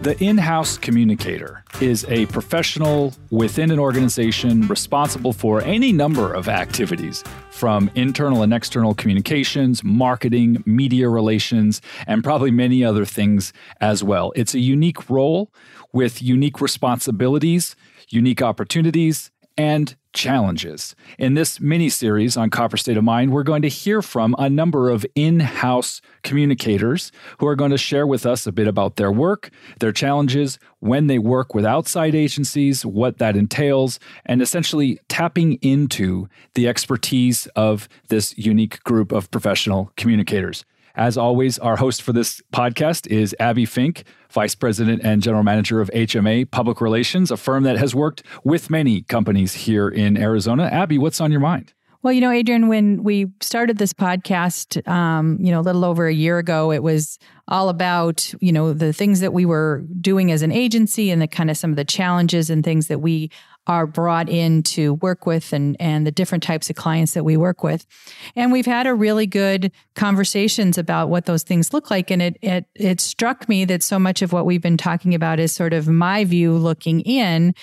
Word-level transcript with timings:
The 0.00 0.16
in 0.20 0.38
house 0.38 0.78
communicator 0.78 1.64
is 1.80 2.06
a 2.08 2.26
professional 2.26 3.14
within 3.30 3.70
an 3.70 3.78
organization 3.78 4.66
responsible 4.68 5.32
for 5.32 5.60
any 5.62 5.92
number 5.92 6.32
of 6.32 6.48
activities 6.48 7.24
from 7.50 7.90
internal 7.96 8.42
and 8.42 8.54
external 8.54 8.94
communications, 8.94 9.82
marketing, 9.82 10.62
media 10.64 11.08
relations, 11.08 11.82
and 12.06 12.22
probably 12.22 12.52
many 12.52 12.84
other 12.84 13.04
things 13.04 13.52
as 13.80 14.02
well. 14.04 14.32
It's 14.36 14.54
a 14.54 14.60
unique 14.60 15.10
role 15.10 15.52
with 15.92 16.22
unique 16.22 16.60
responsibilities, 16.60 17.74
unique 18.08 18.40
opportunities, 18.40 19.30
and 19.58 19.96
challenges. 20.14 20.94
In 21.18 21.34
this 21.34 21.60
mini 21.60 21.88
series 21.88 22.36
on 22.36 22.48
Copper 22.48 22.76
State 22.76 22.96
of 22.96 23.04
Mind, 23.04 23.32
we're 23.32 23.42
going 23.42 23.62
to 23.62 23.68
hear 23.68 24.00
from 24.00 24.34
a 24.38 24.48
number 24.48 24.88
of 24.88 25.04
in 25.14 25.40
house 25.40 26.00
communicators 26.22 27.12
who 27.38 27.46
are 27.46 27.56
going 27.56 27.72
to 27.72 27.78
share 27.78 28.06
with 28.06 28.24
us 28.24 28.46
a 28.46 28.52
bit 28.52 28.68
about 28.68 28.96
their 28.96 29.12
work, 29.12 29.50
their 29.80 29.92
challenges, 29.92 30.58
when 30.78 31.08
they 31.08 31.18
work 31.18 31.54
with 31.54 31.66
outside 31.66 32.14
agencies, 32.14 32.86
what 32.86 33.18
that 33.18 33.36
entails, 33.36 33.98
and 34.24 34.40
essentially 34.40 34.98
tapping 35.08 35.54
into 35.54 36.28
the 36.54 36.68
expertise 36.68 37.46
of 37.48 37.88
this 38.08 38.36
unique 38.38 38.82
group 38.84 39.12
of 39.12 39.30
professional 39.30 39.92
communicators. 39.96 40.64
As 40.98 41.16
always, 41.16 41.60
our 41.60 41.76
host 41.76 42.02
for 42.02 42.12
this 42.12 42.42
podcast 42.52 43.06
is 43.06 43.34
Abby 43.38 43.64
Fink, 43.66 44.02
Vice 44.32 44.56
President 44.56 45.00
and 45.04 45.22
General 45.22 45.44
Manager 45.44 45.80
of 45.80 45.88
HMA 45.94 46.50
Public 46.50 46.80
Relations, 46.80 47.30
a 47.30 47.36
firm 47.36 47.62
that 47.62 47.78
has 47.78 47.94
worked 47.94 48.24
with 48.42 48.68
many 48.68 49.02
companies 49.02 49.54
here 49.54 49.88
in 49.88 50.16
Arizona. 50.16 50.64
Abby, 50.64 50.98
what's 50.98 51.20
on 51.20 51.30
your 51.30 51.40
mind? 51.40 51.72
Well, 52.02 52.12
you 52.12 52.20
know, 52.20 52.32
Adrian, 52.32 52.66
when 52.66 53.04
we 53.04 53.26
started 53.40 53.78
this 53.78 53.92
podcast, 53.92 54.86
um, 54.88 55.36
you 55.40 55.52
know, 55.52 55.60
a 55.60 55.62
little 55.62 55.84
over 55.84 56.08
a 56.08 56.14
year 56.14 56.38
ago, 56.38 56.72
it 56.72 56.82
was 56.82 57.16
all 57.46 57.68
about, 57.68 58.34
you 58.40 58.50
know, 58.50 58.72
the 58.72 58.92
things 58.92 59.20
that 59.20 59.32
we 59.32 59.44
were 59.44 59.84
doing 60.00 60.32
as 60.32 60.42
an 60.42 60.50
agency 60.50 61.10
and 61.10 61.22
the 61.22 61.28
kind 61.28 61.48
of 61.48 61.56
some 61.56 61.70
of 61.70 61.76
the 61.76 61.84
challenges 61.84 62.50
and 62.50 62.64
things 62.64 62.88
that 62.88 63.00
we 63.00 63.30
are 63.68 63.86
brought 63.86 64.28
in 64.28 64.62
to 64.62 64.94
work 64.94 65.26
with 65.26 65.52
and 65.52 65.76
and 65.78 66.06
the 66.06 66.10
different 66.10 66.42
types 66.42 66.70
of 66.70 66.76
clients 66.76 67.12
that 67.12 67.24
we 67.24 67.36
work 67.36 67.62
with. 67.62 67.86
And 68.34 68.50
we've 68.50 68.66
had 68.66 68.86
a 68.86 68.94
really 68.94 69.26
good 69.26 69.70
conversations 69.94 70.78
about 70.78 71.10
what 71.10 71.26
those 71.26 71.42
things 71.42 71.72
look 71.72 71.90
like. 71.90 72.10
And 72.10 72.22
it 72.22 72.38
it 72.42 72.64
it 72.74 73.00
struck 73.00 73.48
me 73.48 73.64
that 73.66 73.82
so 73.82 73.98
much 73.98 74.22
of 74.22 74.32
what 74.32 74.46
we've 74.46 74.62
been 74.62 74.78
talking 74.78 75.14
about 75.14 75.38
is 75.38 75.52
sort 75.52 75.74
of 75.74 75.86
my 75.86 76.24
view 76.24 76.54
looking 76.54 77.00
in. 77.02 77.54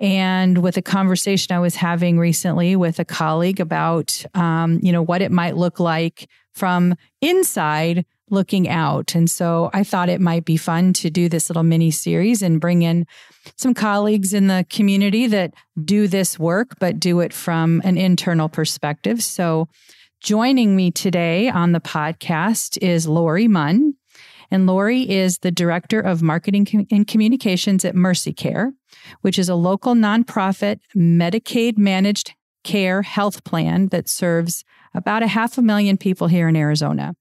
And 0.00 0.58
with 0.58 0.76
a 0.76 0.82
conversation 0.82 1.54
I 1.54 1.58
was 1.58 1.74
having 1.74 2.20
recently 2.20 2.76
with 2.76 3.00
a 3.00 3.04
colleague 3.04 3.58
about, 3.58 4.24
um, 4.34 4.78
you 4.80 4.92
know, 4.92 5.02
what 5.02 5.22
it 5.22 5.32
might 5.32 5.56
look 5.56 5.80
like 5.80 6.28
from 6.54 6.94
inside 7.20 8.04
looking 8.30 8.68
out. 8.68 9.14
And 9.14 9.30
so 9.30 9.70
I 9.72 9.84
thought 9.84 10.08
it 10.08 10.20
might 10.20 10.44
be 10.44 10.56
fun 10.56 10.92
to 10.94 11.10
do 11.10 11.28
this 11.28 11.48
little 11.48 11.62
mini 11.62 11.90
series 11.90 12.42
and 12.42 12.60
bring 12.60 12.82
in 12.82 13.06
some 13.56 13.74
colleagues 13.74 14.32
in 14.32 14.46
the 14.46 14.66
community 14.70 15.26
that 15.26 15.54
do 15.84 16.08
this 16.08 16.38
work, 16.38 16.78
but 16.78 17.00
do 17.00 17.20
it 17.20 17.32
from 17.32 17.80
an 17.84 17.96
internal 17.96 18.48
perspective. 18.48 19.22
So 19.22 19.68
joining 20.20 20.76
me 20.76 20.90
today 20.90 21.48
on 21.48 21.72
the 21.72 21.80
podcast 21.80 22.78
is 22.82 23.08
Lori 23.08 23.48
Munn. 23.48 23.94
And 24.50 24.66
Lori 24.66 25.08
is 25.08 25.38
the 25.40 25.50
Director 25.50 26.00
of 26.00 26.22
Marketing 26.22 26.86
and 26.90 27.06
Communications 27.06 27.84
at 27.84 27.94
Mercy 27.94 28.32
Care, 28.32 28.72
which 29.20 29.38
is 29.38 29.50
a 29.50 29.54
local 29.54 29.94
nonprofit 29.94 30.80
Medicaid 30.96 31.76
managed 31.76 32.32
care 32.64 33.02
health 33.02 33.44
plan 33.44 33.88
that 33.88 34.08
serves 34.08 34.64
about 34.94 35.22
a 35.22 35.26
half 35.26 35.58
a 35.58 35.62
million 35.62 35.96
people 35.96 36.28
here 36.28 36.48
in 36.48 36.56
Arizona. 36.56 37.14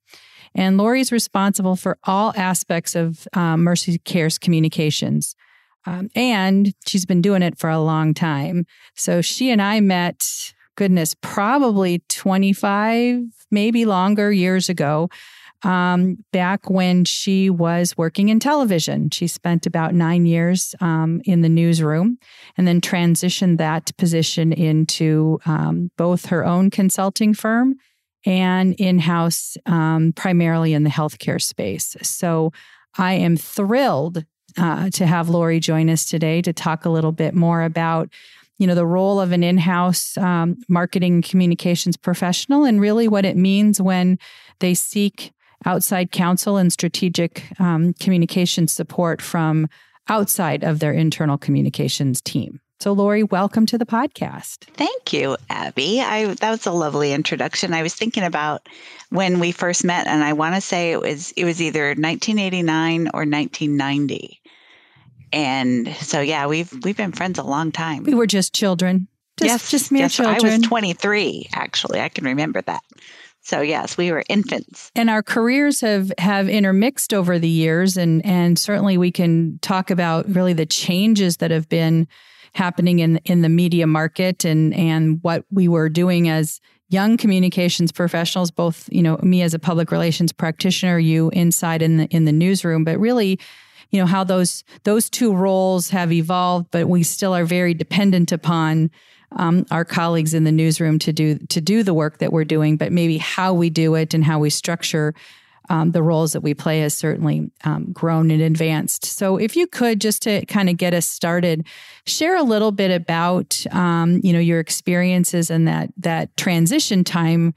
And 0.58 0.76
Lori's 0.78 1.12
responsible 1.12 1.76
for 1.76 2.00
all 2.04 2.34
aspects 2.36 2.96
of 2.96 3.28
um, 3.34 3.64
Mercy 3.64 4.00
Care's 4.00 4.40
communications. 4.40 5.36
Um, 5.86 6.10
and 6.16 6.74
she's 6.86 7.06
been 7.06 7.22
doing 7.22 7.44
it 7.44 7.58
for 7.58 7.70
a 7.70 7.80
long 7.80 8.14
time. 8.14 8.66
So 8.96 9.22
she 9.22 9.52
and 9.52 9.62
I 9.62 9.80
met, 9.80 10.54
goodness, 10.76 11.16
probably 11.22 12.04
25, 12.10 13.22
maybe 13.52 13.86
longer 13.86 14.32
years 14.32 14.68
ago, 14.68 15.10
um, 15.64 16.18
back 16.34 16.70
when 16.70 17.06
she 17.06 17.50
was 17.50 17.96
working 17.96 18.30
in 18.30 18.40
television. 18.40 19.12
She 19.12 19.28
spent 19.28 19.66
about 19.66 19.94
nine 19.94 20.26
years 20.26 20.76
um, 20.82 21.22
in 21.24 21.42
the 21.42 21.50
newsroom 21.50 22.18
and 22.58 22.68
then 22.68 22.82
transitioned 22.82 23.58
that 23.60 23.96
position 23.98 24.52
into 24.52 25.40
um, 25.46 25.92
both 25.98 26.26
her 26.28 26.46
own 26.46 26.70
consulting 26.70 27.34
firm 27.34 27.76
and 28.28 28.74
in 28.74 29.00
house, 29.00 29.56
um, 29.68 30.12
primarily 30.12 30.74
in 30.74 30.84
the 30.84 30.90
healthcare 30.90 31.42
space. 31.42 31.96
So 32.02 32.52
I 32.98 33.14
am 33.14 33.38
thrilled 33.38 34.26
uh, 34.58 34.90
to 34.90 35.06
have 35.06 35.30
Lori 35.30 35.62
join 35.62 35.90
us 35.90 36.04
today 36.04 36.42
to 36.42 36.52
talk 36.52 36.84
a 36.84 36.90
little 36.90 37.14
bit 37.14 37.34
more 37.34 37.64
about 37.64 38.10
you 38.58 38.68
know 38.68 38.76
the 38.76 38.86
role 38.86 39.22
of 39.22 39.32
an 39.32 39.44
in-house 39.44 40.18
um, 40.18 40.58
marketing 40.68 41.22
communications 41.22 41.96
professional 41.96 42.66
and 42.66 42.82
really 42.82 43.08
what 43.08 43.24
it 43.24 43.38
means 43.38 43.80
when 43.80 44.18
they 44.60 44.74
seek 44.74 45.32
outside 45.66 46.12
counsel 46.12 46.58
and 46.58 46.74
strategic 46.74 47.44
um, 47.60 47.94
communication 47.94 48.68
support 48.68 49.22
from 49.22 49.68
outside 50.10 50.64
of 50.64 50.80
their 50.80 50.92
internal 50.92 51.38
communications 51.38 52.20
team 52.20 52.60
so, 52.80 52.94
Lori, 52.94 53.24
welcome 53.24 53.66
to 53.68 53.78
the 53.78 53.88
podcast. 53.88 54.66
Thank 54.76 55.12
you, 55.12 55.36
Abby. 55.50 56.00
I 56.00 56.34
that 56.36 56.52
was 56.52 56.66
a 56.68 56.72
lovely 56.72 57.12
introduction. 57.12 57.74
I 57.74 57.82
was 57.82 57.96
thinking 57.96 58.24
about 58.24 58.68
when 59.10 59.40
we 59.40 59.52
first 59.52 59.84
met, 59.84 60.06
and 60.06 60.24
I 60.24 60.34
want 60.34 60.54
to 60.54 60.62
say 60.62 60.92
it 60.92 61.02
was 61.02 61.32
it 61.32 61.44
was 61.44 61.60
either 61.60 61.88
1989 61.88 63.08
or 63.14 63.26
1990. 63.26 64.42
And 65.34 65.94
so, 65.96 66.22
yeah, 66.22 66.46
we've 66.46 66.72
we've 66.84 66.96
been 66.96 67.14
friends 67.14 67.40
a 67.40 67.44
long 67.44 67.72
time. 67.72 68.04
We 68.04 68.14
were 68.14 68.28
just 68.28 68.54
children. 68.54 69.08
Just, 69.40 69.50
yes, 69.50 69.72
just 69.72 69.92
mere 69.92 70.04
yes, 70.04 70.16
children. 70.16 70.52
I 70.52 70.58
was 70.58 70.68
23, 70.68 71.50
actually. 71.54 72.00
I 72.00 72.10
can 72.10 72.26
remember 72.26 72.62
that. 72.62 72.82
So 73.42 73.62
yes, 73.62 73.98
we 73.98 74.12
were 74.12 74.24
infants. 74.30 74.92
And 74.96 75.10
our 75.10 75.24
careers 75.24 75.82
have 75.82 76.12
have 76.20 76.48
intermixed 76.48 77.14
over 77.14 77.40
the 77.40 77.50
years 77.50 77.98
and 77.98 78.24
and 78.24 78.60
certainly 78.60 78.98
we 78.98 79.12
can 79.12 79.58
talk 79.62 79.90
about 79.90 80.28
really 80.30 80.54
the 80.54 80.66
changes 80.66 81.38
that 81.38 81.50
have 81.50 81.70
been 81.70 82.08
happening 82.54 83.00
in 83.00 83.18
in 83.26 83.42
the 83.42 83.50
media 83.50 83.88
market 83.88 84.46
and 84.46 84.74
and 84.74 85.20
what 85.22 85.46
we 85.52 85.68
were 85.68 85.90
doing 85.90 86.30
as 86.30 86.60
young 86.90 87.18
communications 87.18 87.92
professionals 87.92 88.52
both 88.52 88.88
you 88.92 89.02
know 89.02 89.18
me 89.22 89.42
as 89.42 89.54
a 89.54 89.60
public 89.60 89.92
relations 89.92 90.32
practitioner 90.32 90.98
you 90.98 91.30
inside 91.32 91.82
in 91.82 91.98
the 91.98 92.06
in 92.06 92.26
the 92.26 92.32
newsroom 92.32 92.84
but 92.84 92.98
really 93.00 93.40
you 93.92 94.00
know 94.00 94.06
how 94.06 94.24
those 94.24 94.64
those 94.84 95.10
two 95.10 95.34
roles 95.34 95.90
have 95.90 96.12
evolved 96.12 96.68
but 96.72 96.88
we 96.88 97.04
still 97.04 97.36
are 97.36 97.46
very 97.46 97.74
dependent 97.74 98.32
upon 98.32 98.90
um, 99.34 99.66
our 99.72 99.84
colleagues 99.84 100.34
in 100.34 100.46
the 100.46 100.52
newsroom 100.52 100.98
to 101.00 101.12
do 101.12 101.38
to 101.38 101.60
do 101.60 101.84
the 101.84 101.94
work 101.94 102.20
that 102.20 102.32
we're 102.32 102.46
doing 102.46 102.78
but 102.78 102.92
maybe 102.92 103.18
how 103.18 103.54
we 103.54 103.70
do 103.70 103.96
it 103.96 104.14
and 104.14 104.24
how 104.24 104.40
we 104.40 104.50
structure 104.50 105.14
um, 105.70 105.92
the 105.92 106.04
roles 106.04 106.34
that 106.34 106.42
we 106.42 106.54
play 106.54 106.80
has 106.80 106.96
certainly 106.96 107.52
um, 107.64 107.92
grown 107.92 108.32
and 108.32 108.42
advanced. 108.42 109.06
So, 109.06 109.38
if 109.38 109.56
you 109.56 109.68
could 109.68 110.00
just 110.00 110.22
to 110.24 110.46
kind 110.46 110.70
of 110.70 110.78
get 110.78 110.94
us 110.94 111.08
started, 111.08 111.66
share 112.06 112.38
a 112.38 112.44
little 112.44 112.72
bit 112.72 112.92
about 112.92 113.66
um, 113.72 114.22
you 114.24 114.34
know 114.34 114.40
your 114.40 114.60
experiences 114.60 115.50
and 115.50 115.68
that 115.68 115.92
that 115.98 116.36
transition 116.38 117.04
time 117.04 117.54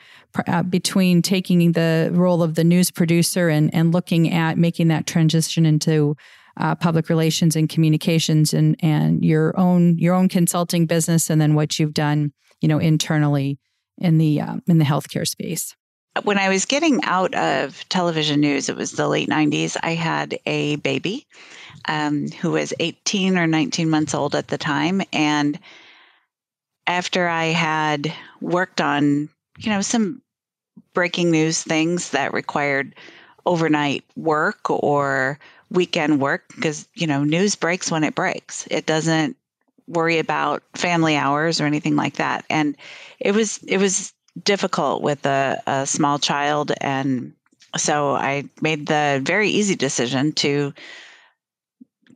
uh, 0.46 0.62
between 0.62 1.22
taking 1.22 1.72
the 1.72 2.10
role 2.12 2.42
of 2.42 2.54
the 2.54 2.64
news 2.64 2.90
producer 2.90 3.48
and 3.48 3.72
and 3.74 3.92
looking 3.92 4.32
at 4.32 4.58
making 4.58 4.88
that 4.88 5.06
transition 5.06 5.66
into 5.66 6.16
uh, 6.56 6.74
public 6.74 7.08
relations 7.08 7.56
and 7.56 7.68
communications 7.68 8.52
and 8.52 8.76
and 8.80 9.24
your 9.24 9.58
own 9.58 9.96
your 9.98 10.14
own 10.14 10.28
consulting 10.28 10.86
business 10.86 11.30
and 11.30 11.40
then 11.40 11.54
what 11.54 11.78
you've 11.78 11.94
done 11.94 12.32
you 12.60 12.68
know 12.68 12.78
internally 12.78 13.58
in 13.98 14.18
the 14.18 14.40
uh, 14.40 14.56
in 14.66 14.78
the 14.78 14.84
healthcare 14.84 15.26
space 15.26 15.74
when 16.24 16.38
I 16.38 16.48
was 16.48 16.64
getting 16.64 17.02
out 17.04 17.34
of 17.34 17.88
television 17.88 18.40
news, 18.40 18.68
it 18.68 18.76
was 18.76 18.92
the 18.92 19.08
late 19.08 19.28
90s, 19.28 19.76
I 19.82 19.94
had 19.94 20.38
a 20.46 20.76
baby 20.76 21.26
um, 21.86 22.28
who 22.28 22.52
was 22.52 22.74
18 22.80 23.38
or 23.38 23.46
19 23.46 23.88
months 23.88 24.14
old 24.14 24.34
at 24.34 24.48
the 24.48 24.58
time. 24.58 25.02
And 25.12 25.58
after 26.86 27.28
I 27.28 27.46
had 27.46 28.12
worked 28.40 28.80
on, 28.80 29.28
you 29.58 29.70
know, 29.70 29.80
some 29.80 30.22
breaking 30.94 31.30
news 31.30 31.62
things 31.62 32.10
that 32.10 32.34
required 32.34 32.94
overnight 33.46 34.04
work 34.16 34.68
or 34.68 35.38
weekend 35.70 36.20
work, 36.20 36.44
because, 36.56 36.88
you 36.94 37.06
know, 37.06 37.22
news 37.22 37.54
breaks 37.54 37.90
when 37.90 38.02
it 38.02 38.16
breaks. 38.16 38.66
It 38.70 38.86
doesn't 38.86 39.36
worry 39.86 40.18
about 40.18 40.62
family 40.74 41.16
hours 41.16 41.60
or 41.60 41.66
anything 41.66 41.94
like 41.96 42.14
that. 42.14 42.44
And 42.50 42.76
it 43.20 43.32
was, 43.32 43.58
it 43.66 43.78
was, 43.78 44.12
difficult 44.42 45.02
with 45.02 45.26
a, 45.26 45.62
a 45.66 45.86
small 45.86 46.18
child. 46.18 46.72
And 46.80 47.32
so 47.76 48.14
I 48.14 48.44
made 48.60 48.86
the 48.86 49.20
very 49.24 49.48
easy 49.50 49.74
decision 49.74 50.32
to 50.34 50.72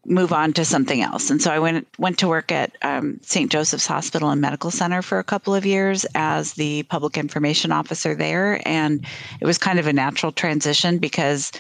move 0.06 0.32
on 0.32 0.52
to 0.52 0.64
something 0.64 1.00
else. 1.02 1.31
And 1.31 1.40
so 1.40 1.50
I 1.50 1.58
went 1.58 1.87
went 1.99 2.19
to 2.19 2.28
work 2.28 2.52
at 2.52 2.76
um, 2.82 3.20
St. 3.22 3.50
Joseph's 3.50 3.87
Hospital 3.87 4.31
and 4.31 4.40
Medical 4.40 4.70
Center 4.70 5.02
for 5.02 5.19
a 5.19 5.25
couple 5.25 5.55
of 5.55 5.64
years 5.64 6.05
as 6.14 6.55
the 6.55 6.82
public 6.84 7.16
information 7.16 7.72
officer 7.72 8.14
there, 8.14 8.60
and 8.67 9.06
it 9.40 9.46
was 9.46 9.58
kind 9.58 9.78
of 9.78 9.87
a 9.87 9.93
natural 9.93 10.32
transition 10.32 10.99
because 10.99 11.52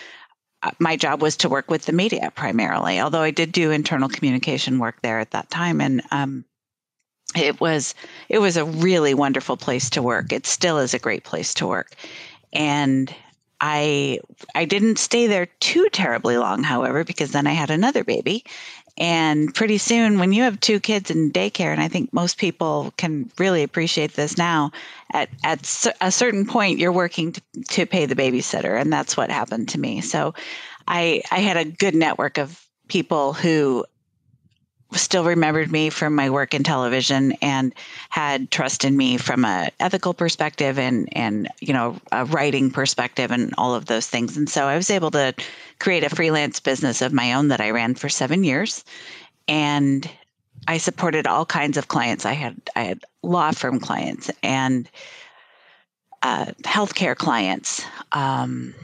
uh, 0.62 0.70
my 0.78 0.96
job 0.96 1.22
was 1.22 1.36
to 1.38 1.48
work 1.48 1.70
with 1.70 1.86
the 1.86 1.92
media 1.92 2.32
primarily. 2.34 3.00
Although 3.00 3.22
I 3.22 3.30
did 3.30 3.52
do 3.52 3.70
internal 3.70 4.08
communication 4.08 4.78
work 4.78 5.00
there 5.02 5.20
at 5.20 5.30
that 5.32 5.50
time, 5.50 5.80
and 5.80 6.02
um, 6.10 6.44
it 7.36 7.60
was 7.60 7.94
it 8.28 8.38
was 8.38 8.56
a 8.56 8.64
really 8.64 9.14
wonderful 9.14 9.56
place 9.56 9.90
to 9.90 10.02
work. 10.02 10.32
It 10.32 10.46
still 10.46 10.78
is 10.78 10.94
a 10.94 10.98
great 10.98 11.24
place 11.24 11.54
to 11.54 11.66
work, 11.66 11.94
and 12.52 13.14
I 13.60 14.20
I 14.54 14.64
didn't 14.64 14.98
stay 14.98 15.26
there 15.26 15.46
too 15.60 15.88
terribly 15.90 16.36
long, 16.36 16.62
however, 16.62 17.04
because 17.04 17.32
then 17.32 17.46
I 17.46 17.52
had 17.52 17.70
another 17.70 18.04
baby. 18.04 18.44
And 18.96 19.52
pretty 19.52 19.78
soon, 19.78 20.20
when 20.20 20.32
you 20.32 20.44
have 20.44 20.60
two 20.60 20.78
kids 20.78 21.10
in 21.10 21.32
daycare, 21.32 21.72
and 21.72 21.80
I 21.80 21.88
think 21.88 22.12
most 22.12 22.38
people 22.38 22.94
can 22.96 23.28
really 23.38 23.64
appreciate 23.64 24.14
this 24.14 24.38
now, 24.38 24.70
at, 25.12 25.30
at 25.42 25.86
a 26.00 26.12
certain 26.12 26.46
point, 26.46 26.78
you're 26.78 26.92
working 26.92 27.32
to, 27.32 27.42
to 27.70 27.86
pay 27.86 28.06
the 28.06 28.14
babysitter. 28.14 28.80
And 28.80 28.92
that's 28.92 29.16
what 29.16 29.30
happened 29.30 29.68
to 29.70 29.80
me. 29.80 30.00
So 30.00 30.34
I, 30.86 31.22
I 31.32 31.40
had 31.40 31.56
a 31.56 31.64
good 31.64 31.96
network 31.96 32.38
of 32.38 32.64
people 32.86 33.32
who 33.32 33.84
still 34.96 35.24
remembered 35.24 35.70
me 35.70 35.90
from 35.90 36.14
my 36.14 36.30
work 36.30 36.54
in 36.54 36.62
television 36.62 37.32
and 37.42 37.74
had 38.10 38.50
trust 38.50 38.84
in 38.84 38.96
me 38.96 39.16
from 39.16 39.44
a 39.44 39.68
ethical 39.80 40.14
perspective 40.14 40.78
and 40.78 41.08
and 41.12 41.48
you 41.60 41.72
know 41.72 41.96
a 42.12 42.24
writing 42.26 42.70
perspective 42.70 43.30
and 43.30 43.54
all 43.58 43.74
of 43.74 43.86
those 43.86 44.06
things. 44.06 44.36
And 44.36 44.48
so 44.48 44.66
i 44.66 44.76
was 44.76 44.90
able 44.90 45.10
to 45.12 45.34
create 45.78 46.04
a 46.04 46.10
freelance 46.14 46.60
business 46.60 47.02
of 47.02 47.12
my 47.12 47.32
own 47.32 47.48
that 47.48 47.60
i 47.60 47.70
ran 47.70 47.94
for 47.94 48.08
seven 48.08 48.44
years. 48.44 48.84
And 49.48 50.08
i 50.68 50.78
supported 50.78 51.26
all 51.26 51.44
kinds 51.44 51.76
of 51.76 51.88
clients. 51.88 52.24
I 52.24 52.32
had 52.32 52.56
i 52.76 52.82
had 52.82 53.04
law 53.22 53.50
firm 53.50 53.80
clients 53.80 54.30
and 54.42 54.88
uh, 56.22 56.46
healthcare 56.62 57.14
clients 57.14 57.84
um, 58.12 58.74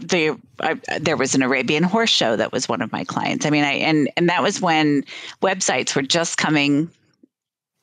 the 0.00 0.38
I, 0.60 0.80
there 1.00 1.16
was 1.16 1.34
an 1.34 1.42
Arabian 1.42 1.82
horse 1.82 2.10
show 2.10 2.36
that 2.36 2.52
was 2.52 2.68
one 2.68 2.82
of 2.82 2.92
my 2.92 3.04
clients. 3.04 3.46
I 3.46 3.50
mean, 3.50 3.64
I 3.64 3.72
and 3.72 4.10
and 4.16 4.28
that 4.28 4.42
was 4.42 4.60
when 4.60 5.04
websites 5.42 5.94
were 5.94 6.02
just 6.02 6.38
coming 6.38 6.90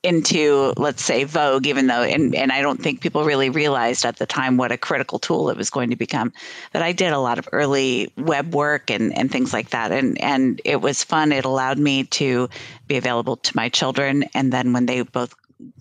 into 0.02 0.74
let's 0.78 1.04
say 1.04 1.26
vogue 1.26 1.68
even 1.68 1.88
though 1.88 2.04
and, 2.04 2.34
and 2.34 2.54
i 2.54 2.62
don't 2.62 2.82
think 2.82 3.02
people 3.02 3.26
really 3.26 3.50
realized 3.50 4.06
at 4.06 4.16
the 4.16 4.26
time 4.26 4.56
what 4.56 4.72
a 4.72 4.78
critical 4.78 5.20
tool 5.20 5.50
it 5.50 5.58
was 5.58 5.70
going 5.70 5.90
to 5.90 5.96
become 5.98 6.32
but 6.72 6.82
i 6.82 6.94
did 6.94 7.12
a 7.12 7.20
lot 7.20 7.38
of 7.38 7.50
early 7.52 8.10
web 8.16 8.56
work 8.56 8.90
and, 8.90 9.14
and 9.18 9.30
things 9.30 9.52
like 9.52 9.72
that. 9.72 9.92
And 9.92 10.20
and 10.22 10.62
it 10.64 10.82
was 10.82 11.04
fun. 11.04 11.32
It 11.32 11.44
allowed 11.44 11.80
me 11.80 12.06
to 12.06 12.50
be 12.88 12.96
available 12.96 13.36
to 13.38 13.56
my 13.56 13.68
children. 13.68 14.24
And 14.34 14.54
then 14.54 14.74
when 14.74 14.86
they 14.86 15.02
both 15.02 15.36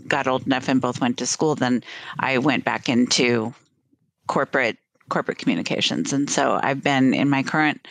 got 0.09 0.27
old 0.27 0.47
enough 0.47 0.69
and 0.69 0.81
both 0.81 1.01
went 1.01 1.19
to 1.19 1.27
school 1.27 1.55
then 1.55 1.85
i 2.19 2.39
went 2.39 2.65
back 2.65 2.89
into 2.89 3.55
corporate 4.27 4.77
corporate 5.09 5.39
communications. 5.39 6.13
And 6.13 6.29
so 6.29 6.59
I've 6.63 6.83
been 6.83 7.15
in 7.15 7.29
my 7.29 7.43
current 7.43 7.87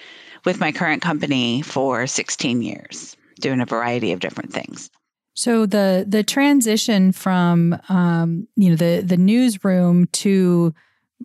with 0.46 0.60
my 0.60 0.72
current 0.72 1.02
company 1.02 1.62
for 1.62 2.08
16 2.08 2.62
years, 2.62 3.18
doing 3.40 3.60
a 3.60 3.66
variety 3.66 4.12
of 4.14 4.20
different 4.20 4.54
things. 4.54 4.90
So 5.36 5.68
the 5.68 6.04
the 6.08 6.24
transition 6.24 7.12
from 7.12 7.80
um, 7.90 8.48
you 8.56 8.72
know 8.72 8.76
the 8.76 9.04
the 9.06 9.18
newsroom 9.18 10.08
to 10.14 10.74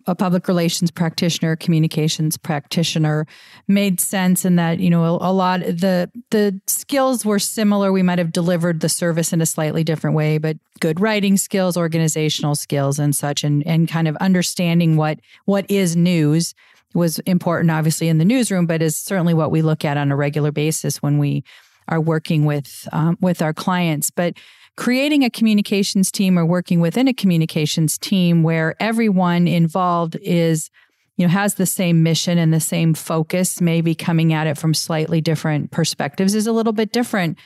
a 0.07 0.15
public 0.15 0.47
relations 0.47 0.91
practitioner, 0.91 1.55
communications 1.55 2.37
practitioner 2.37 3.25
made 3.67 3.99
sense 3.99 4.43
in 4.43 4.55
that, 4.55 4.79
you 4.79 4.89
know, 4.89 5.03
a, 5.03 5.29
a, 5.29 5.31
lot 5.31 5.61
the 5.61 6.09
the 6.31 6.59
skills 6.67 7.25
were 7.25 7.39
similar. 7.39 7.91
We 7.91 8.03
might 8.03 8.17
have 8.17 8.31
delivered 8.31 8.79
the 8.79 8.89
service 8.89 9.31
in 9.31 9.41
a 9.41 9.45
slightly 9.45 9.83
different 9.83 10.15
way, 10.15 10.37
but 10.37 10.57
good 10.79 10.99
writing 10.99 11.37
skills, 11.37 11.77
organizational 11.77 12.55
skills 12.55 12.99
and 12.99 13.15
such 13.15 13.43
and 13.43 13.65
and 13.67 13.87
kind 13.87 14.07
of 14.07 14.15
understanding 14.17 14.97
what 14.97 15.19
what 15.45 15.69
is 15.69 15.95
news 15.95 16.53
was 16.93 17.19
important 17.19 17.71
obviously 17.71 18.07
in 18.07 18.17
the 18.17 18.25
newsroom, 18.25 18.65
but 18.65 18.81
is 18.81 18.97
certainly 18.97 19.33
what 19.33 19.51
we 19.51 19.61
look 19.61 19.85
at 19.85 19.97
on 19.97 20.11
a 20.11 20.15
regular 20.15 20.51
basis 20.51 21.01
when 21.01 21.17
we 21.17 21.43
are 21.87 22.01
working 22.01 22.45
with 22.45 22.87
um, 22.91 23.17
with 23.21 23.41
our 23.41 23.53
clients. 23.53 24.09
But 24.09 24.37
creating 24.75 25.23
a 25.23 25.29
communications 25.29 26.11
team 26.11 26.37
or 26.37 26.45
working 26.45 26.79
within 26.79 27.07
a 27.07 27.13
communications 27.13 27.97
team 27.97 28.43
where 28.43 28.75
everyone 28.79 29.47
involved 29.47 30.17
is 30.21 30.69
you 31.17 31.25
know 31.25 31.31
has 31.31 31.55
the 31.55 31.65
same 31.65 32.01
mission 32.01 32.37
and 32.37 32.53
the 32.53 32.59
same 32.59 32.93
focus 32.93 33.61
maybe 33.61 33.93
coming 33.93 34.33
at 34.33 34.47
it 34.47 34.57
from 34.57 34.73
slightly 34.73 35.21
different 35.21 35.71
perspectives 35.71 36.33
is 36.33 36.47
a 36.47 36.51
little 36.51 36.73
bit 36.73 36.91
different 36.91 37.37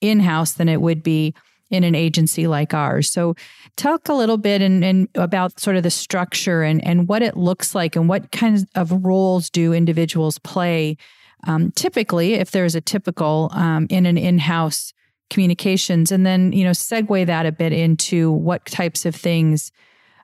in-house 0.00 0.52
than 0.52 0.68
it 0.68 0.80
would 0.80 1.02
be 1.02 1.34
in 1.70 1.82
an 1.82 1.94
agency 1.94 2.46
like 2.46 2.72
ours. 2.72 3.10
So 3.10 3.34
talk 3.76 4.08
a 4.08 4.14
little 4.14 4.36
bit 4.36 4.62
and, 4.62 5.08
about 5.16 5.58
sort 5.58 5.76
of 5.76 5.82
the 5.82 5.90
structure 5.90 6.62
and, 6.62 6.84
and 6.84 7.08
what 7.08 7.22
it 7.22 7.36
looks 7.36 7.74
like 7.74 7.96
and 7.96 8.08
what 8.08 8.30
kinds 8.30 8.64
of 8.74 9.04
roles 9.04 9.50
do 9.50 9.72
individuals 9.72 10.38
play 10.38 10.96
um, 11.46 11.70
typically 11.72 12.34
if 12.34 12.50
there's 12.50 12.74
a 12.74 12.80
typical 12.80 13.50
um, 13.52 13.86
in 13.90 14.06
an 14.06 14.16
in-house 14.16 14.92
communications 15.30 16.12
and 16.12 16.24
then 16.24 16.52
you 16.52 16.64
know 16.64 16.70
segue 16.70 17.26
that 17.26 17.46
a 17.46 17.52
bit 17.52 17.72
into 17.72 18.30
what 18.30 18.64
types 18.66 19.04
of 19.04 19.14
things 19.14 19.72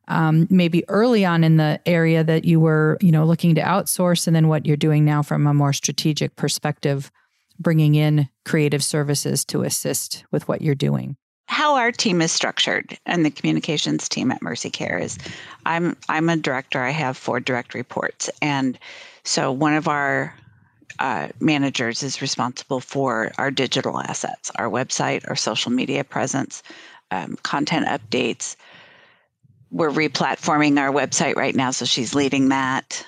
um, 0.08 0.46
maybe 0.50 0.84
early 0.88 1.25
on 1.25 1.44
in 1.44 1.56
the 1.56 1.81
area 1.87 2.22
that 2.22 2.44
you 2.44 2.60
were 2.60 2.99
you 3.00 3.12
know 3.12 3.25
looking 3.25 3.54
to 3.54 3.62
outsource 3.62 4.26
and 4.26 4.37
then 4.37 4.49
what 4.49 4.66
you're 4.66 4.76
doing 4.76 5.04
now 5.04 5.22
from 5.22 5.46
a 5.46 5.54
more 5.54 5.72
strategic 5.72 6.37
perspective 6.37 7.10
bringing 7.58 7.94
in 7.94 8.28
creative 8.44 8.82
services 8.82 9.44
to 9.46 9.62
assist 9.62 10.25
with 10.31 10.49
what 10.49 10.62
you're 10.62 10.75
doing. 10.75 11.16
How 11.46 11.76
our 11.76 11.93
team 11.93 12.22
is 12.22 12.32
structured 12.32 12.99
and 13.06 13.25
the 13.25 13.31
communications 13.31 14.08
team 14.08 14.31
at 14.31 14.43
mercy 14.43 14.70
care 14.70 14.99
is 14.99 15.19
i'm 15.66 15.96
i'm 16.08 16.28
a 16.28 16.37
director. 16.37 16.81
I 16.81 16.90
have 16.90 17.16
four 17.16 17.40
direct 17.40 17.75
reports. 17.75 18.31
And 18.40 18.78
so 19.25 19.52
one 19.52 19.75
of 19.75 19.87
our 19.87 20.34
uh, 21.02 21.28
managers 21.40 22.04
is 22.04 22.22
responsible 22.22 22.78
for 22.78 23.32
our 23.37 23.50
digital 23.50 23.99
assets, 23.99 24.52
our 24.54 24.70
website, 24.70 25.28
our 25.28 25.34
social 25.34 25.72
media 25.72 26.04
presence, 26.04 26.62
um, 27.10 27.37
content 27.43 27.87
updates. 27.87 28.54
We're 29.72 29.90
replatforming 29.90 30.78
our 30.78 30.93
website 30.93 31.34
right 31.34 31.56
now, 31.56 31.72
so 31.72 31.84
she's 31.84 32.14
leading 32.14 32.50
that. 32.50 33.04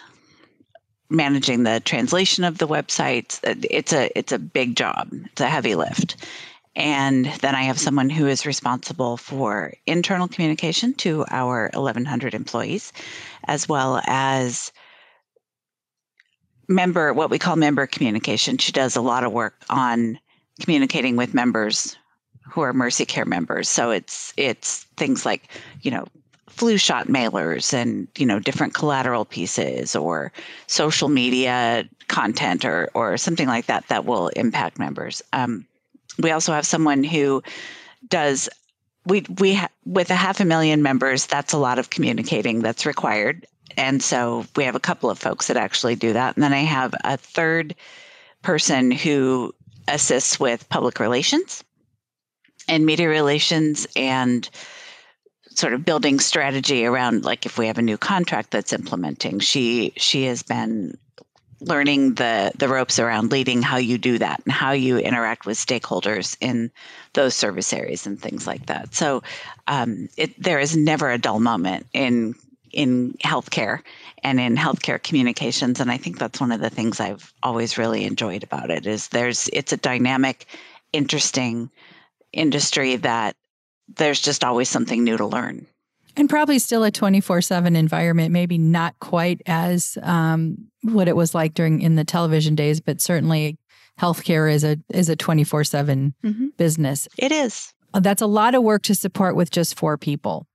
Managing 1.08 1.62
the 1.62 1.80
translation 1.84 2.42
of 2.42 2.58
the 2.58 2.66
websites, 2.66 3.38
it's 3.70 3.92
a 3.92 4.10
it's 4.18 4.32
a 4.32 4.38
big 4.40 4.74
job. 4.74 5.10
It's 5.26 5.40
a 5.40 5.48
heavy 5.48 5.76
lift. 5.76 6.16
And 6.74 7.26
then 7.42 7.54
I 7.54 7.62
have 7.62 7.78
someone 7.78 8.10
who 8.10 8.26
is 8.26 8.44
responsible 8.44 9.16
for 9.16 9.74
internal 9.86 10.26
communication 10.26 10.94
to 10.94 11.24
our 11.30 11.70
1,100 11.74 12.34
employees, 12.34 12.92
as 13.46 13.68
well 13.68 14.02
as 14.08 14.72
member, 16.68 17.12
what 17.12 17.30
we 17.30 17.38
call 17.38 17.56
member 17.56 17.86
communication. 17.86 18.58
She 18.58 18.72
does 18.72 18.96
a 18.96 19.00
lot 19.00 19.24
of 19.24 19.32
work 19.32 19.54
on 19.70 20.18
communicating 20.60 21.16
with 21.16 21.34
members 21.34 21.96
who 22.50 22.60
are 22.60 22.72
Mercy 22.72 23.04
Care 23.04 23.24
members. 23.24 23.68
So 23.68 23.90
it's 23.90 24.32
it's 24.36 24.84
things 24.96 25.26
like 25.26 25.48
you 25.82 25.90
know 25.90 26.06
flu 26.48 26.78
shot 26.78 27.08
mailers 27.08 27.72
and 27.72 28.06
you 28.16 28.26
know 28.26 28.38
different 28.38 28.74
collateral 28.74 29.24
pieces 29.24 29.96
or 29.96 30.32
social 30.66 31.08
media 31.08 31.88
content 32.08 32.64
or 32.64 32.90
or 32.94 33.16
something 33.16 33.48
like 33.48 33.66
that 33.66 33.88
that 33.88 34.04
will 34.04 34.28
impact 34.28 34.78
members. 34.78 35.22
Um, 35.32 35.66
we 36.18 36.30
also 36.30 36.52
have 36.52 36.66
someone 36.66 37.02
who 37.02 37.42
does 38.08 38.48
we 39.06 39.24
we 39.38 39.54
ha- 39.54 39.68
with 39.84 40.10
a 40.10 40.14
half 40.14 40.40
a 40.40 40.44
million 40.44 40.82
members 40.82 41.26
that's 41.26 41.52
a 41.52 41.58
lot 41.58 41.78
of 41.78 41.90
communicating 41.90 42.60
that's 42.60 42.86
required 42.86 43.46
and 43.76 44.02
so 44.02 44.44
we 44.56 44.64
have 44.64 44.76
a 44.76 44.80
couple 44.80 45.10
of 45.10 45.18
folks 45.18 45.48
that 45.48 45.56
actually 45.56 45.96
do 45.96 46.12
that. 46.12 46.36
And 46.36 46.42
then 46.42 46.52
I 46.52 46.60
have 46.60 46.94
a 47.04 47.16
third 47.16 47.74
person 48.42 48.90
who 48.90 49.54
assists 49.88 50.38
with 50.38 50.68
public 50.68 51.00
relations 51.00 51.64
and 52.68 52.86
media 52.86 53.08
relations 53.08 53.86
and 53.96 54.48
sort 55.50 55.72
of 55.72 55.84
building 55.84 56.18
strategy 56.18 56.84
around 56.84 57.24
like 57.24 57.46
if 57.46 57.58
we 57.58 57.66
have 57.66 57.78
a 57.78 57.82
new 57.82 57.96
contract 57.98 58.50
that's 58.50 58.72
implementing 58.72 59.38
she 59.38 59.92
she 59.96 60.24
has 60.24 60.42
been 60.42 60.96
learning 61.60 62.14
the 62.14 62.50
the 62.58 62.68
ropes 62.68 62.98
around 62.98 63.30
leading 63.30 63.62
how 63.62 63.76
you 63.76 63.96
do 63.96 64.18
that 64.18 64.40
and 64.44 64.52
how 64.52 64.72
you 64.72 64.98
interact 64.98 65.46
with 65.46 65.56
stakeholders 65.56 66.36
in 66.40 66.70
those 67.12 67.34
service 67.34 67.72
areas 67.72 68.06
and 68.06 68.20
things 68.20 68.46
like 68.46 68.66
that 68.66 68.94
so 68.94 69.22
um, 69.68 70.08
it, 70.16 70.42
there 70.42 70.58
is 70.58 70.76
never 70.76 71.10
a 71.10 71.18
dull 71.18 71.40
moment 71.40 71.86
in 71.92 72.34
in 72.74 73.12
healthcare 73.24 73.80
and 74.22 74.40
in 74.40 74.56
healthcare 74.56 75.02
communications 75.02 75.80
and 75.80 75.90
i 75.90 75.96
think 75.96 76.18
that's 76.18 76.40
one 76.40 76.52
of 76.52 76.60
the 76.60 76.70
things 76.70 77.00
i've 77.00 77.32
always 77.42 77.78
really 77.78 78.04
enjoyed 78.04 78.42
about 78.42 78.70
it 78.70 78.86
is 78.86 79.08
there's 79.08 79.48
it's 79.52 79.72
a 79.72 79.76
dynamic 79.76 80.46
interesting 80.92 81.70
industry 82.32 82.96
that 82.96 83.36
there's 83.96 84.20
just 84.20 84.44
always 84.44 84.68
something 84.68 85.04
new 85.04 85.16
to 85.16 85.26
learn 85.26 85.66
and 86.16 86.30
probably 86.30 86.60
still 86.60 86.84
a 86.84 86.92
24-7 86.92 87.76
environment 87.76 88.32
maybe 88.32 88.58
not 88.58 88.94
quite 89.00 89.40
as 89.46 89.98
um, 90.02 90.56
what 90.82 91.08
it 91.08 91.16
was 91.16 91.34
like 91.34 91.54
during 91.54 91.80
in 91.80 91.96
the 91.96 92.04
television 92.04 92.54
days 92.54 92.80
but 92.80 93.00
certainly 93.00 93.58
healthcare 94.00 94.52
is 94.52 94.64
a 94.64 94.78
is 94.90 95.08
a 95.08 95.16
24/7 95.16 96.14
mm-hmm. 96.24 96.46
business. 96.56 97.08
It 97.18 97.32
is. 97.32 97.72
That's 97.92 98.22
a 98.22 98.26
lot 98.26 98.54
of 98.54 98.62
work 98.62 98.82
to 98.84 98.94
support 98.94 99.36
with 99.36 99.50
just 99.50 99.78
four 99.78 99.96
people. 99.96 100.46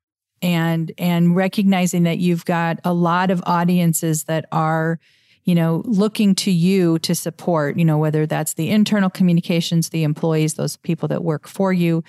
And 0.41 0.91
and 0.97 1.35
recognizing 1.35 2.03
that 2.03 2.19
you've 2.19 2.45
got 2.45 2.79
a 2.83 2.93
lot 2.93 3.29
of 3.29 3.43
audiences 3.45 4.23
that 4.25 4.45
are 4.51 4.99
you 5.43 5.55
know 5.55 5.81
looking 5.85 6.35
to 6.35 6.51
you 6.51 6.99
to 6.99 7.13
support, 7.13 7.77
you 7.77 7.85
know 7.85 7.97
whether 7.97 8.25
that's 8.25 8.53
the 8.53 8.69
internal 8.69 9.09
communications, 9.09 9.89
the 9.89 10.03
employees, 10.03 10.53
those 10.53 10.77
people 10.77 11.07
that 11.09 11.23
work 11.23 11.47
for 11.47 11.73
you, 11.73 12.03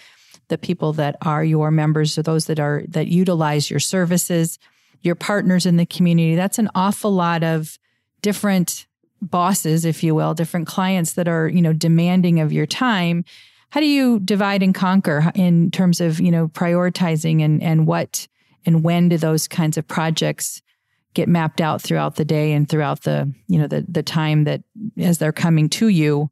the 0.49 0.58
people 0.58 0.92
that 0.94 1.16
are 1.22 1.44
your 1.44 1.70
members 1.70 2.16
or 2.16 2.22
those 2.22 2.46
that 2.46 2.60
are 2.60 2.84
that 2.88 3.08
utilize 3.08 3.70
your 3.70 3.80
services, 3.80 4.58
your 5.02 5.14
partners 5.14 5.66
in 5.66 5.76
the 5.76 5.87
community. 5.87 6.37
That's 6.37 6.58
an 6.58 6.68
awful 6.75 7.12
lot 7.12 7.42
of 7.42 7.78
different 8.22 8.87
bosses, 9.22 9.84
if 9.84 10.02
you 10.02 10.14
will, 10.14 10.34
different 10.34 10.66
clients 10.66 11.14
that 11.14 11.28
are, 11.28 11.49
you 11.49 11.62
know, 11.62 11.72
demanding 11.72 12.40
of 12.40 12.52
your 12.52 12.66
time. 12.66 13.25
How 13.70 13.80
do 13.80 13.86
you 13.86 14.18
divide 14.20 14.62
and 14.62 14.74
conquer 14.74 15.30
in 15.34 15.70
terms 15.70 16.00
of, 16.00 16.20
you 16.20 16.30
know, 16.30 16.48
prioritizing 16.48 17.42
and 17.42 17.62
and 17.62 17.86
what 17.86 18.26
and 18.66 18.84
when 18.84 19.08
do 19.08 19.16
those 19.16 19.48
kinds 19.48 19.78
of 19.78 19.86
projects 19.86 20.60
get 21.14 21.28
mapped 21.28 21.60
out 21.60 21.80
throughout 21.80 22.16
the 22.16 22.24
day 22.24 22.52
and 22.52 22.68
throughout 22.68 23.02
the, 23.02 23.32
you 23.46 23.58
know, 23.58 23.66
the 23.66 23.84
the 23.88 24.02
time 24.02 24.44
that 24.44 24.62
as 24.98 25.18
they're 25.18 25.32
coming 25.32 25.68
to 25.70 25.88
you? 25.88 26.30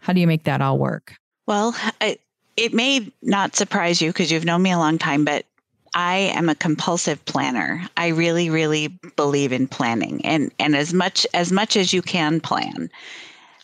How 0.00 0.12
do 0.12 0.20
you 0.20 0.26
make 0.26 0.44
that 0.44 0.60
all 0.60 0.78
work? 0.78 1.14
Well, 1.46 1.74
I, 2.00 2.18
it 2.56 2.74
may 2.74 3.10
not 3.22 3.56
surprise 3.56 4.00
you 4.02 4.10
because 4.10 4.30
you've 4.30 4.44
known 4.44 4.62
me 4.62 4.70
a 4.70 4.78
long 4.78 4.98
time, 4.98 5.24
but 5.24 5.46
I 5.94 6.16
am 6.34 6.48
a 6.48 6.54
compulsive 6.54 7.24
planner. 7.24 7.88
I 7.96 8.08
really, 8.08 8.50
really 8.50 8.88
believe 9.16 9.52
in 9.52 9.68
planning 9.68 10.24
and, 10.24 10.52
and 10.58 10.76
as 10.76 10.92
much 10.92 11.26
as 11.32 11.52
much 11.52 11.76
as 11.76 11.92
you 11.92 12.02
can 12.02 12.40
plan. 12.40 12.90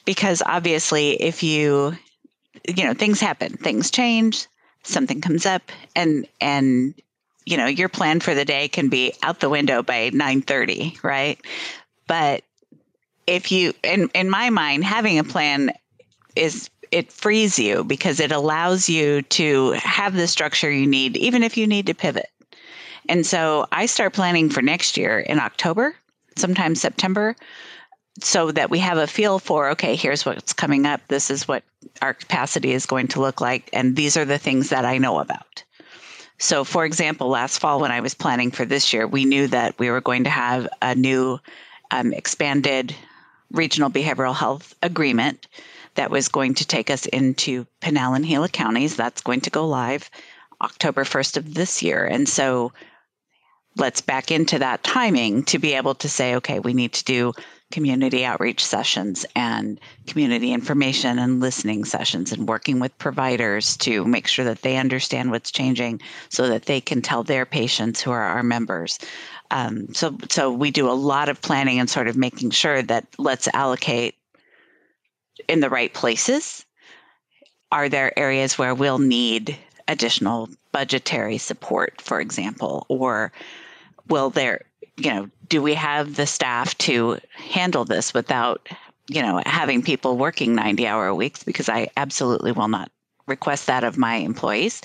Because 0.07 0.43
obviously 0.47 1.21
if 1.23 1.43
you 1.43 1.97
you 2.69 2.85
know, 2.85 2.95
things 2.95 3.21
happen, 3.21 3.57
things 3.57 3.91
change, 3.91 4.47
something 4.83 5.21
comes 5.21 5.47
up 5.47 5.71
and 5.95 6.27
and 6.41 6.95
you 7.47 7.57
know, 7.57 7.67
your 7.67 7.89
plan 7.89 8.21
for 8.21 8.35
the 8.35 8.45
day 8.45 8.69
can 8.69 8.89
be 8.89 9.13
out 9.23 9.41
the 9.41 9.49
window 9.49 9.83
by 9.83 10.11
9:30, 10.11 11.03
right? 11.03 11.41
But 12.07 12.45
if 13.27 13.51
you 13.53 13.73
in 13.83 14.11
in 14.15 14.31
my 14.31 14.51
mind 14.51 14.85
having 14.85 15.19
a 15.19 15.25
plan 15.25 15.73
is 16.37 16.71
it 16.91 17.13
frees 17.13 17.59
you 17.59 17.85
because 17.85 18.21
it 18.21 18.33
allows 18.33 18.89
you 18.89 19.23
to 19.23 19.73
have 19.73 20.15
the 20.15 20.27
structure 20.27 20.71
you 20.71 20.87
need, 20.87 21.17
even 21.17 21.43
if 21.43 21.57
you 21.57 21.67
need 21.67 21.87
to 21.87 21.95
pivot. 21.95 22.31
And 23.09 23.25
so 23.25 23.67
I 23.73 23.87
start 23.87 24.13
planning 24.13 24.51
for 24.51 24.63
next 24.63 24.97
year 24.97 25.21
in 25.21 25.39
October, 25.39 25.95
sometimes 26.37 26.81
September, 26.81 27.37
so 28.25 28.51
that 28.53 28.71
we 28.71 28.79
have 28.79 28.99
a 28.99 29.07
feel 29.07 29.39
for 29.39 29.71
okay, 29.71 29.97
here's 29.97 30.25
what's 30.25 30.53
coming 30.53 30.87
up. 30.87 31.01
This 31.09 31.31
is 31.31 31.47
what 31.49 31.63
our 32.03 32.15
capacity 32.15 32.73
is 32.73 32.87
going 32.87 33.09
to 33.09 33.21
look 33.21 33.41
like. 33.41 33.71
And 33.73 33.97
these 33.97 34.17
are 34.17 34.25
the 34.25 34.39
things 34.39 34.71
that 34.71 34.85
I 34.85 34.99
know 34.99 35.19
about. 35.19 35.65
So, 36.39 36.65
for 36.65 36.85
example, 36.87 37.29
last 37.29 37.59
fall 37.59 37.81
when 37.81 37.93
I 37.93 38.01
was 38.01 38.15
planning 38.15 38.51
for 38.51 38.65
this 38.65 38.93
year, 38.93 39.07
we 39.07 39.27
knew 39.27 39.47
that 39.49 39.79
we 39.79 39.91
were 39.91 40.01
going 40.01 40.25
to 40.25 40.31
have 40.31 40.67
a 40.81 40.95
new 40.95 41.39
um, 41.91 42.15
expanded 42.15 42.95
regional 43.51 43.91
behavioral 43.91 44.35
health 44.35 44.75
agreement 44.83 45.47
that 45.97 46.11
was 46.11 46.29
going 46.29 46.55
to 46.55 46.67
take 46.67 46.89
us 46.89 47.05
into 47.07 47.67
Pinal 47.81 48.15
and 48.15 48.25
Gila 48.25 48.49
counties. 48.49 48.97
That's 48.97 49.21
going 49.21 49.43
to 49.43 49.51
go 49.51 49.67
live 49.67 50.09
October 50.63 51.05
1st 51.05 51.37
of 51.37 51.55
this 51.55 51.83
year. 51.83 52.07
And 52.07 52.29
so 52.29 52.73
let's 53.77 54.01
back 54.01 54.31
into 54.31 54.59
that 54.61 54.83
timing 54.83 55.43
to 55.45 55.59
be 55.59 55.75
able 55.75 55.95
to 55.97 56.09
say, 56.09 56.37
okay, 56.37 56.59
we 56.59 56.73
need 56.73 56.93
to 56.95 57.05
do 57.05 57.33
community 57.71 58.25
outreach 58.25 58.65
sessions 58.65 59.25
and 59.37 59.81
community 60.07 60.53
information 60.53 61.19
and 61.19 61.41
listening 61.41 61.85
sessions 61.85 62.33
and 62.33 62.49
working 62.49 62.81
with 62.81 62.97
providers 62.99 63.77
to 63.77 64.05
make 64.05 64.27
sure 64.27 64.45
that 64.45 64.63
they 64.63 64.77
understand 64.77 65.31
what's 65.31 65.51
changing 65.51 66.01
so 66.29 66.49
that 66.49 66.67
they 66.67 66.81
can 66.81 67.01
tell 67.01 67.23
their 67.23 67.47
patients 67.47 68.01
who 68.01 68.11
are 68.11 68.23
our 68.23 68.43
members. 68.43 68.99
Um, 69.51 69.93
so, 69.95 70.17
so 70.29 70.53
we 70.53 70.71
do 70.71 70.91
a 70.91 70.93
lot 70.93 71.29
of 71.29 71.41
planning 71.41 71.79
and 71.79 71.89
sort 71.89 72.09
of 72.09 72.17
making 72.17 72.51
sure 72.51 72.83
that 72.83 73.07
let's 73.19 73.49
allocate 73.55 74.15
in 75.49 75.61
the 75.61 75.71
right 75.71 75.93
places? 75.93 76.65
Are 77.73 77.89
there 77.89 78.19
areas 78.19 78.59
where 78.59 78.75
we'll 78.75 78.99
need 78.99 79.57
additional 79.89 80.49
budgetary 80.73 81.39
support, 81.39 82.01
for 82.01 82.21
example? 82.21 82.87
Or 82.89 83.33
will 84.09 84.31
there, 84.31 84.63
you 85.01 85.13
know, 85.13 85.31
do 85.49 85.63
we 85.63 85.75
have 85.75 86.17
the 86.17 86.27
staff 86.27 86.77
to 86.79 87.19
handle 87.35 87.85
this 87.85 88.15
without, 88.15 88.69
you 89.09 89.23
know, 89.23 89.43
having 89.47 89.83
people 89.83 90.17
working 90.17 90.55
90 90.55 90.87
hour 90.87 91.15
weeks? 91.15 91.43
Because 91.43 91.69
I 91.69 91.89
absolutely 91.97 92.53
will 92.53 92.69
not 92.69 92.91
request 93.27 93.67
that 93.67 93.85
of 93.85 93.97
my 93.97 94.17
employees. 94.17 94.83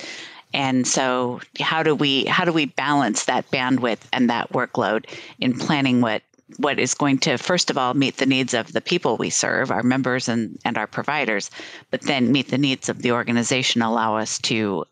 And 0.54 0.86
so 0.86 1.40
how 1.60 1.82
do 1.82 1.94
we 1.94 2.24
how 2.24 2.44
do 2.44 2.52
we 2.52 2.66
balance 2.66 3.24
that 3.24 3.50
bandwidth 3.50 4.00
and 4.12 4.30
that 4.30 4.52
workload 4.52 5.04
in 5.38 5.58
planning 5.58 6.00
what 6.00 6.22
what 6.58 6.78
is 6.78 6.94
going 6.94 7.18
to 7.18 7.36
first 7.36 7.70
of 7.70 7.76
all 7.76 7.92
meet 7.94 8.16
the 8.16 8.24
needs 8.26 8.54
of 8.54 8.72
the 8.72 8.80
people 8.80 9.16
we 9.16 9.28
serve 9.28 9.70
our 9.70 9.82
members 9.82 10.28
and, 10.28 10.58
and 10.64 10.78
our 10.78 10.86
providers 10.86 11.50
but 11.90 12.02
then 12.02 12.30
meet 12.30 12.48
the 12.48 12.56
needs 12.56 12.88
of 12.88 13.02
the 13.02 13.10
organization 13.10 13.82
allow 13.82 14.16
us 14.16 14.38
to 14.38 14.84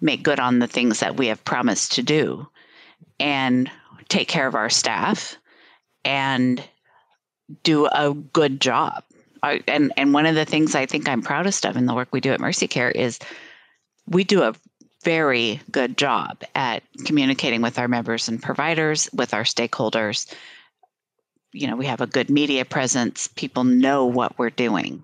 make 0.00 0.22
good 0.22 0.40
on 0.40 0.58
the 0.58 0.66
things 0.66 1.00
that 1.00 1.16
we 1.16 1.26
have 1.26 1.44
promised 1.44 1.92
to 1.92 2.02
do 2.02 2.48
and 3.20 3.70
take 4.08 4.28
care 4.28 4.46
of 4.46 4.54
our 4.54 4.70
staff 4.70 5.36
and 6.04 6.62
do 7.62 7.86
a 7.86 8.14
good 8.14 8.60
job. 8.60 9.02
I, 9.42 9.62
and 9.68 9.92
and 9.96 10.14
one 10.14 10.26
of 10.26 10.34
the 10.34 10.44
things 10.44 10.74
I 10.74 10.86
think 10.86 11.08
I'm 11.08 11.22
proudest 11.22 11.66
of 11.66 11.76
in 11.76 11.86
the 11.86 11.94
work 11.94 12.08
we 12.12 12.20
do 12.20 12.32
at 12.32 12.40
Mercy 12.40 12.66
Care 12.66 12.90
is 12.90 13.18
we 14.08 14.24
do 14.24 14.42
a 14.42 14.54
very 15.04 15.60
good 15.70 15.96
job 15.96 16.42
at 16.54 16.82
communicating 17.04 17.62
with 17.62 17.78
our 17.78 17.86
members 17.86 18.28
and 18.28 18.42
providers, 18.42 19.08
with 19.12 19.34
our 19.34 19.44
stakeholders, 19.44 20.26
you 21.56 21.66
know 21.66 21.76
we 21.76 21.86
have 21.86 22.00
a 22.00 22.06
good 22.06 22.30
media 22.30 22.64
presence. 22.64 23.28
People 23.28 23.64
know 23.64 24.04
what 24.04 24.38
we're 24.38 24.50
doing. 24.50 25.02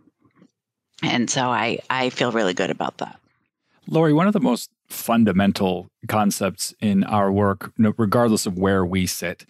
And 1.03 1.29
so 1.29 1.49
i 1.49 1.79
i 1.91 2.11
feel 2.11 2.31
really 2.31 2.55
good 2.55 2.71
about 2.71 2.99
that. 2.99 3.19
Lori 3.89 4.13
one 4.13 4.27
of 4.27 4.33
the 4.33 4.41
most 4.41 4.71
fundamental 4.93 5.89
concepts 6.09 6.75
in 6.81 7.05
our 7.05 7.33
work 7.33 7.73
regardless 7.97 8.47
of 8.47 8.59
where 8.59 8.85
we 8.85 9.07
sit 9.07 9.47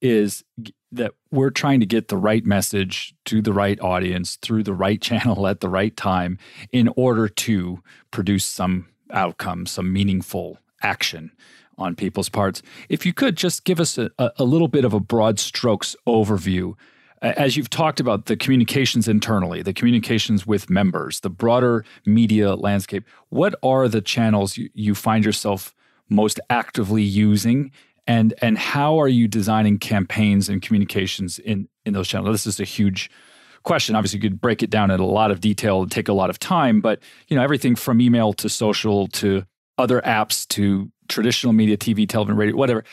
is 0.00 0.44
that 0.90 1.12
we're 1.30 1.50
trying 1.50 1.80
to 1.80 1.86
get 1.86 2.08
the 2.08 2.16
right 2.16 2.44
message 2.44 3.14
to 3.24 3.40
the 3.40 3.52
right 3.52 3.80
audience 3.80 4.36
through 4.36 4.62
the 4.62 4.74
right 4.74 5.00
channel 5.08 5.46
at 5.46 5.60
the 5.60 5.68
right 5.68 5.96
time 5.96 6.38
in 6.72 6.88
order 6.96 7.28
to 7.28 7.82
produce 8.10 8.44
some 8.44 8.86
outcome 9.12 9.66
some 9.66 9.92
meaningful 9.92 10.58
action 10.82 11.30
on 11.78 11.94
people's 11.94 12.28
parts. 12.28 12.62
If 12.88 13.06
you 13.06 13.12
could 13.12 13.36
just 13.36 13.64
give 13.64 13.80
us 13.80 13.98
a, 13.98 14.10
a 14.18 14.44
little 14.44 14.68
bit 14.68 14.84
of 14.84 14.92
a 14.92 15.00
broad 15.00 15.38
strokes 15.38 15.96
overview 16.06 16.74
as 17.22 17.56
you've 17.56 17.70
talked 17.70 18.00
about 18.00 18.26
the 18.26 18.36
communications 18.36 19.06
internally, 19.06 19.62
the 19.62 19.72
communications 19.72 20.46
with 20.46 20.68
members, 20.68 21.20
the 21.20 21.30
broader 21.30 21.84
media 22.04 22.56
landscape, 22.56 23.04
what 23.28 23.54
are 23.62 23.88
the 23.88 24.00
channels 24.00 24.56
you, 24.56 24.68
you, 24.74 24.94
find 24.94 25.24
yourself 25.24 25.74
most 26.08 26.40
actively 26.50 27.02
using? 27.02 27.70
And, 28.08 28.34
and 28.42 28.58
how 28.58 29.00
are 29.00 29.08
you 29.08 29.28
designing 29.28 29.78
campaigns 29.78 30.48
and 30.48 30.60
communications 30.60 31.38
in, 31.38 31.68
in 31.86 31.94
those 31.94 32.08
channels? 32.08 32.34
This 32.34 32.46
is 32.46 32.60
a 32.60 32.64
huge 32.64 33.08
question. 33.62 33.94
Obviously, 33.94 34.18
you 34.18 34.22
could 34.22 34.40
break 34.40 34.62
it 34.64 34.70
down 34.70 34.90
in 34.90 34.98
a 34.98 35.06
lot 35.06 35.30
of 35.30 35.40
detail 35.40 35.82
and 35.82 35.90
take 35.90 36.08
a 36.08 36.12
lot 36.12 36.28
of 36.28 36.40
time, 36.40 36.80
but 36.80 37.00
you 37.28 37.36
know, 37.36 37.42
everything 37.42 37.76
from 37.76 38.00
email 38.00 38.32
to 38.32 38.48
social 38.48 39.06
to 39.08 39.46
other 39.78 40.00
apps 40.00 40.46
to 40.48 40.90
traditional 41.08 41.52
media, 41.52 41.76
TV, 41.76 42.08
television, 42.08 42.36
radio, 42.36 42.56
whatever. 42.56 42.84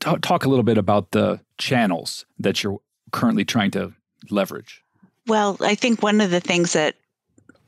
Talk, 0.00 0.20
talk 0.20 0.44
a 0.44 0.48
little 0.48 0.64
bit 0.64 0.78
about 0.78 1.12
the 1.12 1.40
channels 1.58 2.26
that 2.38 2.62
you're 2.62 2.78
currently 3.12 3.44
trying 3.44 3.70
to 3.72 3.92
leverage. 4.30 4.82
Well, 5.26 5.56
I 5.60 5.74
think 5.74 6.02
one 6.02 6.20
of 6.20 6.30
the 6.30 6.40
things 6.40 6.72
that 6.72 6.96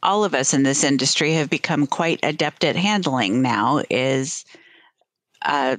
all 0.03 0.25
of 0.25 0.35
us 0.35 0.55
in 0.55 0.63
this 0.63 0.83
industry 0.83 1.33
have 1.35 1.51
become 1.51 1.87
quite 1.87 2.21
adept 2.23 2.65
at 2.65 2.77
handling 2.77 3.43
now 3.43 3.83
is 3.91 4.45
uh, 5.45 5.77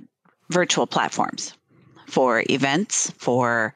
virtual 0.50 0.86
platforms 0.86 1.53
for 2.06 2.44
events, 2.50 3.12
for 3.18 3.74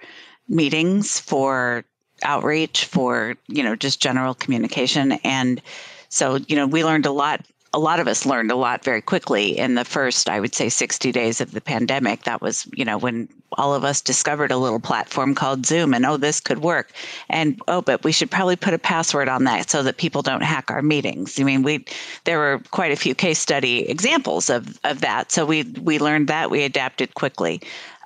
meetings, 0.48 1.20
for 1.20 1.84
outreach, 2.24 2.86
for 2.86 3.36
you 3.48 3.64
know 3.64 3.76
just 3.76 4.02
general 4.02 4.34
communication, 4.34 5.14
and 5.24 5.62
so 6.10 6.38
you 6.48 6.56
know 6.56 6.68
we 6.68 6.84
learned 6.84 7.06
a 7.06 7.12
lot 7.12 7.46
a 7.76 7.80
lot 7.80 8.00
of 8.00 8.08
us 8.08 8.26
learned 8.26 8.52
a 8.52 8.56
lot 8.56 8.86
very 8.86 9.02
quickly 9.02 9.58
in 9.58 9.76
the 9.76 9.84
first, 9.84 10.30
I 10.30 10.40
would 10.40 10.56
say, 10.56 10.70
60 10.70 11.12
days 11.12 11.42
of 11.42 11.52
the 11.52 11.60
pandemic. 11.60 12.24
That 12.24 12.42
was, 12.42 12.66
you 12.74 12.86
know, 12.86 12.98
when 12.98 13.28
all 13.58 13.76
of 13.76 13.84
us 13.84 14.00
discovered 14.00 14.50
a 14.50 14.56
little 14.56 14.80
platform 14.80 15.36
called 15.36 15.66
Zoom 15.66 15.94
and, 15.94 16.06
oh, 16.06 16.16
this 16.16 16.40
could 16.40 16.60
work. 16.60 16.94
And, 17.28 17.62
oh, 17.68 17.82
but 17.82 18.02
we 18.06 18.14
should 18.14 18.32
probably 18.32 18.56
put 18.56 18.74
a 18.74 18.80
password 18.80 19.28
on 19.28 19.44
that 19.44 19.70
so 19.70 19.84
that 19.84 19.98
people 19.98 20.22
don't 20.22 20.42
hack 20.42 20.72
our 20.72 20.82
meetings. 20.82 21.38
I 21.38 21.44
mean, 21.44 21.64
we, 21.64 21.84
there 22.24 22.40
were 22.40 22.62
quite 22.72 22.94
a 22.94 22.96
few 22.96 23.14
case 23.14 23.40
study 23.40 23.90
examples 23.90 24.50
of, 24.50 24.80
of 24.86 25.02
that. 25.02 25.34
So 25.34 25.46
we, 25.46 25.64
we 25.64 26.00
learned 26.00 26.30
that, 26.30 26.50
we 26.50 26.64
adapted 26.64 27.14
quickly. 27.16 27.62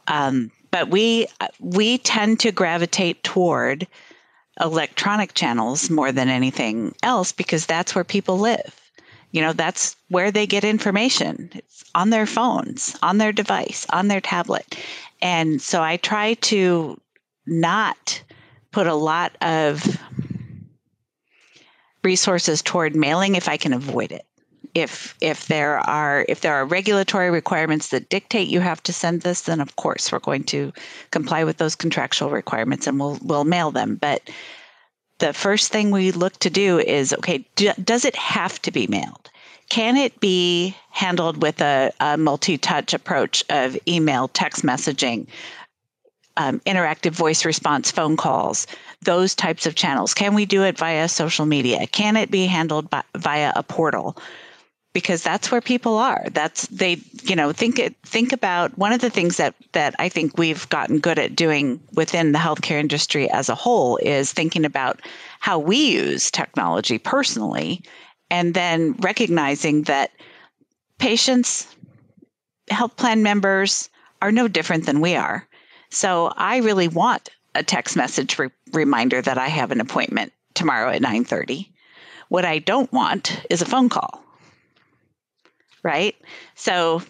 Um, 0.07 0.49
but 0.71 0.89
we, 0.89 1.27
we 1.59 1.99
tend 1.99 2.39
to 2.39 2.51
gravitate 2.51 3.23
toward 3.23 3.85
electronic 4.59 5.35
channels 5.35 5.91
more 5.91 6.11
than 6.11 6.27
anything 6.27 6.95
else 7.03 7.31
because 7.31 7.67
that's 7.67 7.93
where 7.93 8.03
people 8.03 8.39
live. 8.39 8.78
You 9.31 9.41
know, 9.41 9.53
that's 9.53 9.95
where 10.09 10.31
they 10.31 10.47
get 10.47 10.63
information. 10.63 11.51
It's 11.53 11.83
on 11.93 12.09
their 12.09 12.25
phones, 12.25 12.97
on 13.03 13.19
their 13.19 13.31
device, 13.31 13.85
on 13.91 14.07
their 14.07 14.21
tablet. 14.21 14.77
And 15.21 15.61
so 15.61 15.83
I 15.83 15.97
try 15.97 16.33
to 16.35 16.99
not 17.45 18.23
put 18.71 18.87
a 18.87 18.93
lot 18.93 19.35
of 19.41 19.99
resources 22.03 22.61
toward 22.61 22.95
mailing 22.95 23.35
if 23.35 23.49
I 23.49 23.57
can 23.57 23.73
avoid 23.73 24.11
it. 24.11 24.25
If 24.75 25.15
if 25.19 25.47
there 25.47 25.79
are 25.79 26.25
if 26.29 26.41
there 26.41 26.53
are 26.53 26.65
regulatory 26.65 27.31
requirements 27.31 27.89
that 27.89 28.09
dictate 28.09 28.49
you 28.49 28.59
have 28.59 28.81
to 28.83 28.93
send 28.93 29.21
this, 29.21 29.41
then 29.41 29.59
of 29.61 29.75
course 29.77 30.11
we're 30.11 30.19
going 30.19 30.43
to 30.45 30.71
comply 31.09 31.43
with 31.43 31.57
those 31.57 31.75
contractual 31.75 32.29
requirements 32.29 32.85
and 32.85 32.99
we'll 32.99 33.17
we'll 33.23 33.45
mail 33.45 33.71
them. 33.71 33.95
But 33.95 34.29
the 35.19 35.33
first 35.33 35.71
thing 35.71 35.91
we 35.91 36.11
look 36.11 36.37
to 36.39 36.49
do 36.49 36.79
is 36.79 37.13
okay, 37.13 37.45
do, 37.55 37.71
does 37.83 38.05
it 38.05 38.15
have 38.15 38.61
to 38.63 38.71
be 38.71 38.87
mailed? 38.87 39.29
Can 39.69 39.97
it 39.97 40.19
be 40.19 40.75
handled 40.89 41.41
with 41.43 41.61
a, 41.61 41.91
a 41.99 42.17
multi 42.17 42.57
touch 42.57 42.93
approach 42.93 43.43
of 43.49 43.77
email, 43.87 44.27
text 44.29 44.63
messaging, 44.63 45.27
um, 46.37 46.59
interactive 46.61 47.11
voice 47.11 47.45
response 47.45 47.91
phone 47.91 48.17
calls, 48.17 48.65
those 49.03 49.35
types 49.35 49.65
of 49.65 49.75
channels? 49.75 50.13
Can 50.13 50.33
we 50.33 50.45
do 50.45 50.63
it 50.63 50.77
via 50.77 51.07
social 51.07 51.45
media? 51.45 51.85
Can 51.87 52.17
it 52.17 52.31
be 52.31 52.47
handled 52.47 52.89
by, 52.89 53.03
via 53.15 53.53
a 53.55 53.61
portal? 53.61 54.17
Because 54.91 55.21
that's 55.21 55.51
where 55.51 55.61
people 55.61 55.97
are. 55.97 56.25
That's 56.31 56.65
they, 56.67 56.99
you 57.23 57.35
know, 57.35 57.51
think 57.51 57.77
it, 57.77 57.95
think 58.03 58.33
about 58.33 58.75
one 58.77 58.91
of 58.91 59.01
the 59.01 59.09
things 59.09 59.37
that 59.37 59.53
that 59.73 59.95
I 59.99 60.09
think 60.09 60.37
we've 60.37 60.67
gotten 60.69 60.99
good 60.99 61.19
at 61.19 61.35
doing 61.35 61.79
within 61.93 62.31
the 62.31 62.39
healthcare 62.39 62.79
industry 62.79 63.29
as 63.29 63.49
a 63.49 63.55
whole 63.55 63.97
is 63.97 64.33
thinking 64.33 64.65
about 64.65 65.01
how 65.39 65.59
we 65.59 65.91
use 65.91 66.31
technology 66.31 66.97
personally, 66.97 67.83
and 68.31 68.55
then 68.55 68.93
recognizing 68.93 69.83
that 69.83 70.11
patients, 70.97 71.67
health 72.69 72.97
plan 72.97 73.21
members 73.21 73.89
are 74.23 74.31
no 74.31 74.47
different 74.47 74.87
than 74.87 75.01
we 75.01 75.15
are 75.15 75.47
so 75.89 76.31
I 76.37 76.57
really 76.57 76.87
want 76.87 77.29
a 77.55 77.63
text 77.63 77.95
message 77.95 78.37
re- 78.37 78.49
reminder 78.71 79.21
that 79.21 79.37
I 79.37 79.47
have 79.47 79.71
an 79.71 79.81
appointment 79.81 80.31
tomorrow 80.53 80.91
at 80.91 81.01
9:30. 81.01 81.71
What 82.29 82.45
I 82.45 82.59
don't 82.59 82.91
want 82.93 83.41
is 83.49 83.61
a 83.61 83.65
phone 83.65 83.89
call. 83.89 84.23
Right? 85.83 86.15
So 86.55 87.01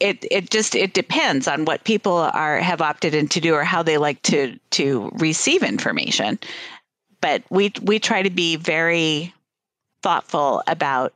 it 0.00 0.24
it 0.30 0.50
just 0.50 0.74
it 0.74 0.94
depends 0.94 1.48
on 1.48 1.64
what 1.64 1.84
people 1.84 2.16
are 2.16 2.58
have 2.58 2.80
opted 2.80 3.14
in 3.14 3.28
to 3.28 3.40
do 3.40 3.54
or 3.54 3.64
how 3.64 3.82
they 3.82 3.98
like 3.98 4.20
to 4.22 4.58
to 4.70 5.10
receive 5.14 5.62
information. 5.62 6.38
But 7.20 7.42
we 7.50 7.72
we 7.82 7.98
try 7.98 8.22
to 8.22 8.30
be 8.30 8.56
very 8.56 9.32
thoughtful 10.02 10.62
about 10.66 11.14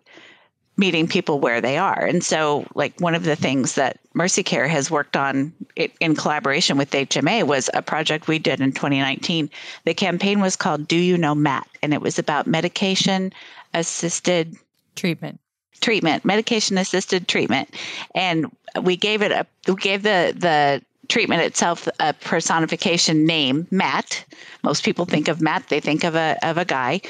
meeting 0.77 1.09
people 1.09 1.41
where 1.41 1.61
they 1.61 1.79
are. 1.79 2.05
And 2.05 2.23
so, 2.23 2.67
like, 2.75 3.01
one 3.01 3.15
of 3.15 3.25
the 3.25 3.37
things 3.37 3.75
that 3.77 3.99
Mercy 4.13 4.43
Care 4.43 4.69
has 4.69 4.91
worked 4.91 5.17
on 5.17 5.53
in 6.01 6.15
collaboration 6.15 6.77
with 6.77 6.91
HMA 6.91 7.45
was 7.47 7.71
a 7.73 7.81
project 7.81 8.29
we 8.29 8.39
did 8.39 8.61
in 8.61 8.73
2019. 8.73 9.51
The 9.85 9.95
campaign 9.95 10.41
was 10.41 10.55
called 10.55 10.87
Do 10.87 10.97
You 10.97 11.17
Know 11.17 11.35
Matt? 11.35 11.67
And 11.83 11.95
it 11.95 12.03
was 12.03 12.19
about 12.19 12.47
medication 12.47 13.33
assisted 13.73 14.57
treatment. 14.97 15.41
Treatment, 15.81 16.25
medication 16.25 16.79
assisted 16.79 17.29
treatment. 17.29 17.75
And 18.15 18.51
we 18.83 18.97
gave 18.97 19.23
it 19.23 19.33
a, 19.33 19.47
we 19.67 19.75
gave 19.77 20.03
the, 20.03 20.35
the, 20.37 20.83
treatment 21.09 21.41
itself 21.41 21.89
a 22.01 22.13
personification 22.13 23.27
name 23.27 23.65
matt 23.71 24.25
most 24.65 24.85
people 24.85 25.05
think 25.05 25.29
of 25.29 25.41
matt 25.41 25.69
they 25.69 25.79
think 25.79 26.03
of 26.03 26.17
a 26.17 26.37
of 26.43 26.59
a 26.59 26.65
guy 26.65 27.01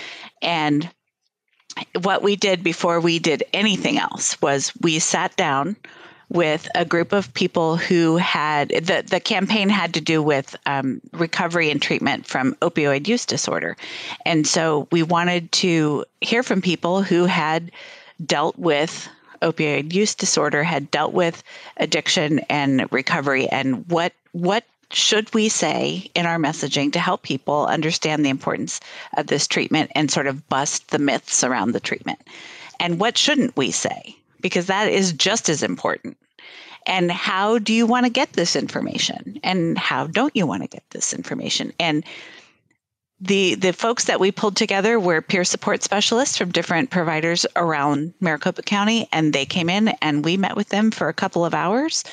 and 0.43 0.91
what 2.03 2.23
we 2.23 2.37
did 2.37 2.63
before 2.63 3.01
we 3.01 3.19
did 3.19 3.43
anything 3.55 3.97
else 3.97 4.39
was 4.43 4.71
we 4.83 4.99
sat 4.99 5.35
down 5.37 5.77
with 6.29 6.69
a 6.75 6.85
group 6.85 7.13
of 7.13 7.33
people 7.35 7.77
who 7.77 8.17
had 8.17 8.69
the, 8.71 9.05
the 9.09 9.21
campaign 9.21 9.69
had 9.69 9.95
to 9.95 10.01
do 10.01 10.23
with 10.23 10.57
um, 10.67 11.01
recovery 11.13 11.71
and 11.71 11.81
treatment 11.81 12.27
from 12.27 12.55
opioid 12.57 13.07
use 13.07 13.25
disorder. 13.25 13.77
And 14.25 14.47
so 14.47 14.89
we 14.91 15.03
wanted 15.05 15.53
to 15.53 16.05
hear 16.21 16.43
from 16.43 16.61
people 16.61 17.03
who 17.03 17.27
had 17.27 17.71
dealt 18.25 18.59
with 18.59 19.09
opioid 19.43 19.93
use 19.93 20.15
disorder, 20.15 20.63
had 20.63 20.91
dealt 20.91 21.13
with 21.13 21.43
addiction 21.77 22.41
and 22.51 22.91
recovery, 22.91 23.49
and 23.49 23.89
what 23.91 24.13
what 24.33 24.65
should 24.93 25.33
we 25.35 25.49
say 25.49 26.11
in 26.15 26.27
our 26.27 26.39
messaging 26.39 26.93
to 26.93 27.01
help 27.01 27.23
people 27.23 27.67
understand 27.67 28.25
the 28.25 28.31
importance 28.31 28.81
of 29.17 29.27
this 29.27 29.47
treatment 29.47 29.91
and 29.95 30.11
sort 30.11 30.27
of 30.27 30.49
bust 30.49 30.89
the 30.89 30.99
myths 30.99 31.43
around 31.43 31.73
the 31.73 31.81
treatment? 31.81 32.21
And 32.79 33.01
what 33.01 33.19
shouldn't 33.19 33.57
we 33.57 33.71
say? 33.71 34.17
Because 34.41 34.67
that 34.67 34.89
is 34.89 35.13
just 35.13 35.49
as 35.49 35.63
important. 35.63 36.17
And 36.87 37.11
how 37.11 37.59
do 37.59 37.73
you 37.73 37.85
want 37.85 38.07
to 38.07 38.11
get 38.11 38.35
this 38.35 38.55
information? 38.55 39.41
And 39.43 39.77
how 39.77 40.07
don't 40.07 40.37
you 40.37 40.47
want 40.47 40.63
to 40.63 40.69
get 40.69 40.89
this 40.91 41.13
information? 41.13 41.73
And 41.81 42.05
the 43.21 43.55
the 43.55 43.73
folks 43.73 44.05
that 44.05 44.21
we 44.21 44.31
pulled 44.31 44.57
together 44.57 45.01
were 45.01 45.23
peer 45.23 45.45
support 45.45 45.83
specialists 45.83 46.37
from 46.37 46.53
different 46.53 46.91
providers 46.91 47.47
around 47.57 48.13
Maricopa 48.21 48.63
County, 48.63 49.09
and 49.11 49.33
they 49.33 49.47
came 49.47 49.71
in 49.71 49.89
and 50.03 50.25
we 50.25 50.37
met 50.37 50.57
with 50.57 50.69
them 50.69 50.91
for 50.91 51.09
a 51.09 51.15
couple 51.15 51.45
of 51.45 51.55
hours 51.55 52.05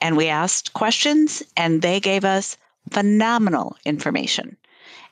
and 0.00 0.16
we 0.16 0.28
asked 0.28 0.72
questions 0.72 1.42
and 1.56 1.82
they 1.82 1.98
gave 2.00 2.24
us 2.24 2.56
phenomenal 2.90 3.76
information. 3.84 4.56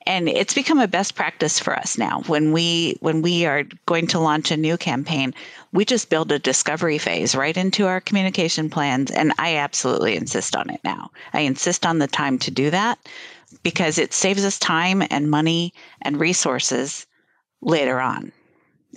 And 0.07 0.29
it's 0.29 0.55
become 0.55 0.79
a 0.79 0.89
best 0.89 1.15
practice 1.15 1.59
for 1.59 1.77
us 1.79 1.99
now. 1.99 2.23
When 2.27 2.53
we 2.53 2.97
when 3.01 3.21
we 3.21 3.45
are 3.45 3.65
going 3.87 4.07
to 4.09 4.21
launch 4.21 4.51
a 4.51 4.57
new 4.57 4.77
campaign 4.77 5.35
we 5.73 5.85
just 5.85 6.11
build 6.11 6.33
a 6.33 6.39
discovery 6.39 6.99
phase 6.99 7.35
right 7.35 7.57
into 7.57 7.87
our 7.87 8.01
communication 8.01 8.69
plans 8.71 9.11
and 9.11 9.33
i 9.39 9.57
absolutely 9.57 10.17
insist 10.17 10.55
on 10.55 10.71
it 10.71 10.81
now. 10.85 11.11
I 11.33 11.41
insist 11.41 11.85
on 11.85 11.99
the 11.99 12.09
time 12.09 12.39
to 12.39 12.51
do 12.53 12.71
that 12.71 12.99
because 13.63 13.99
it 13.99 14.13
saves 14.13 14.45
us 14.45 14.59
time 14.59 15.03
and 15.11 15.31
money 15.31 15.73
and 16.03 16.21
resources 16.21 17.07
later 17.63 18.01
on. 18.01 18.33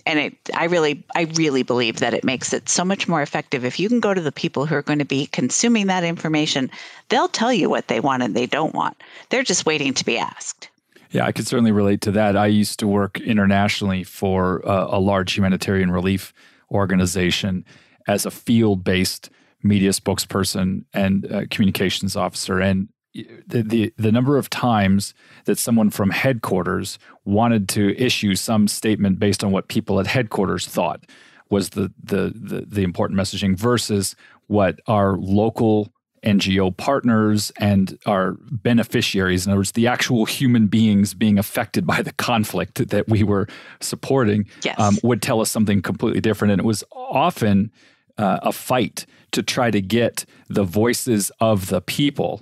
And 0.06 0.20
it 0.20 0.34
i 0.56 0.66
really 0.66 1.06
i 1.16 1.24
really 1.36 1.64
believe 1.64 2.00
that 2.00 2.14
it 2.14 2.24
makes 2.24 2.52
it 2.52 2.68
so 2.68 2.84
much 2.84 3.08
more 3.08 3.22
effective. 3.22 3.64
If 3.64 3.80
you 3.80 3.88
can 3.90 4.00
go 4.00 4.14
to 4.14 4.22
the 4.22 4.32
people 4.32 4.66
who 4.66 4.76
are 4.76 4.82
going 4.82 5.00
to 5.00 5.06
be 5.06 5.28
consuming 5.28 5.88
that 5.88 6.04
information 6.04 6.72
they'll 7.10 7.28
tell 7.28 7.54
you 7.54 7.70
what 7.70 7.88
they 7.88 8.00
want 8.00 8.24
and 8.24 8.36
they 8.36 8.48
don't 8.48 8.74
want. 8.74 8.98
They're 9.30 9.44
just 9.44 9.66
waiting 9.66 9.94
to 9.94 10.06
be 10.06 10.18
asked. 10.18 10.70
Yeah 11.12 11.26
i 11.26 11.32
could 11.32 11.48
certainly 11.48 11.72
relate 11.72 12.02
to 12.02 12.12
that. 12.12 12.36
I 12.36 12.48
used 12.48 12.80
to 12.80 12.88
work 12.88 13.20
internationally 13.22 14.04
for 14.04 14.62
a, 14.66 14.98
a 14.98 15.00
large 15.00 15.38
humanitarian 15.38 15.92
relief 15.92 16.34
organization 16.72 17.64
as 18.08 18.26
a 18.26 18.32
field-based 18.32 19.30
media 19.64 19.92
spokesperson 19.92 20.84
and 20.94 21.32
uh, 21.32 21.44
communications 21.50 22.16
officer. 22.16 22.60
And 22.60 22.90
the, 23.14 23.62
the 23.62 23.94
the 23.98 24.12
number 24.12 24.38
of 24.38 24.50
times 24.50 25.14
that 25.46 25.58
someone 25.58 25.90
from 25.90 26.10
headquarters 26.10 26.98
wanted 27.26 27.70
to 27.70 27.96
issue 27.98 28.36
some 28.36 28.68
statement 28.68 29.20
based 29.20 29.44
on 29.44 29.52
what 29.52 29.68
people 29.68 30.00
at 30.00 30.08
headquarters 30.08 30.66
thought 30.66 31.06
was 31.50 31.70
the 31.70 31.92
the 32.02 32.34
the, 32.36 32.66
the 32.68 32.84
important 32.84 33.20
messaging 33.20 33.56
versus 33.56 34.16
what 34.48 34.80
our 34.88 35.16
local 35.18 35.94
NGO 36.24 36.76
partners 36.76 37.52
and 37.58 37.98
our 38.06 38.38
beneficiaries, 38.50 39.46
in 39.46 39.52
other 39.52 39.60
words, 39.60 39.74
the 39.74 39.88
actual 39.88 40.26
human 40.26 40.68
beings 40.68 41.14
being 41.14 41.38
affected 41.38 41.86
by 41.86 42.02
the 42.02 42.14
conflict 42.14 42.88
that 42.90 43.10
we 43.10 43.24
were 43.24 43.48
supporting, 43.82 44.48
yes. 44.64 44.80
um, 44.80 44.98
would 45.04 45.22
tell 45.22 45.42
us 45.42 45.52
something 45.52 45.82
completely 45.82 46.22
different. 46.22 46.54
And 46.54 46.62
it 46.62 46.66
was 46.66 46.82
often 46.94 47.72
uh, 48.18 48.40
a 48.42 48.54
fight 48.54 49.06
to 49.32 49.44
try 49.44 49.70
to 49.70 49.82
get 49.82 50.26
the 50.48 50.64
voices 50.64 51.30
of 51.42 51.68
the 51.68 51.82
people 51.82 52.42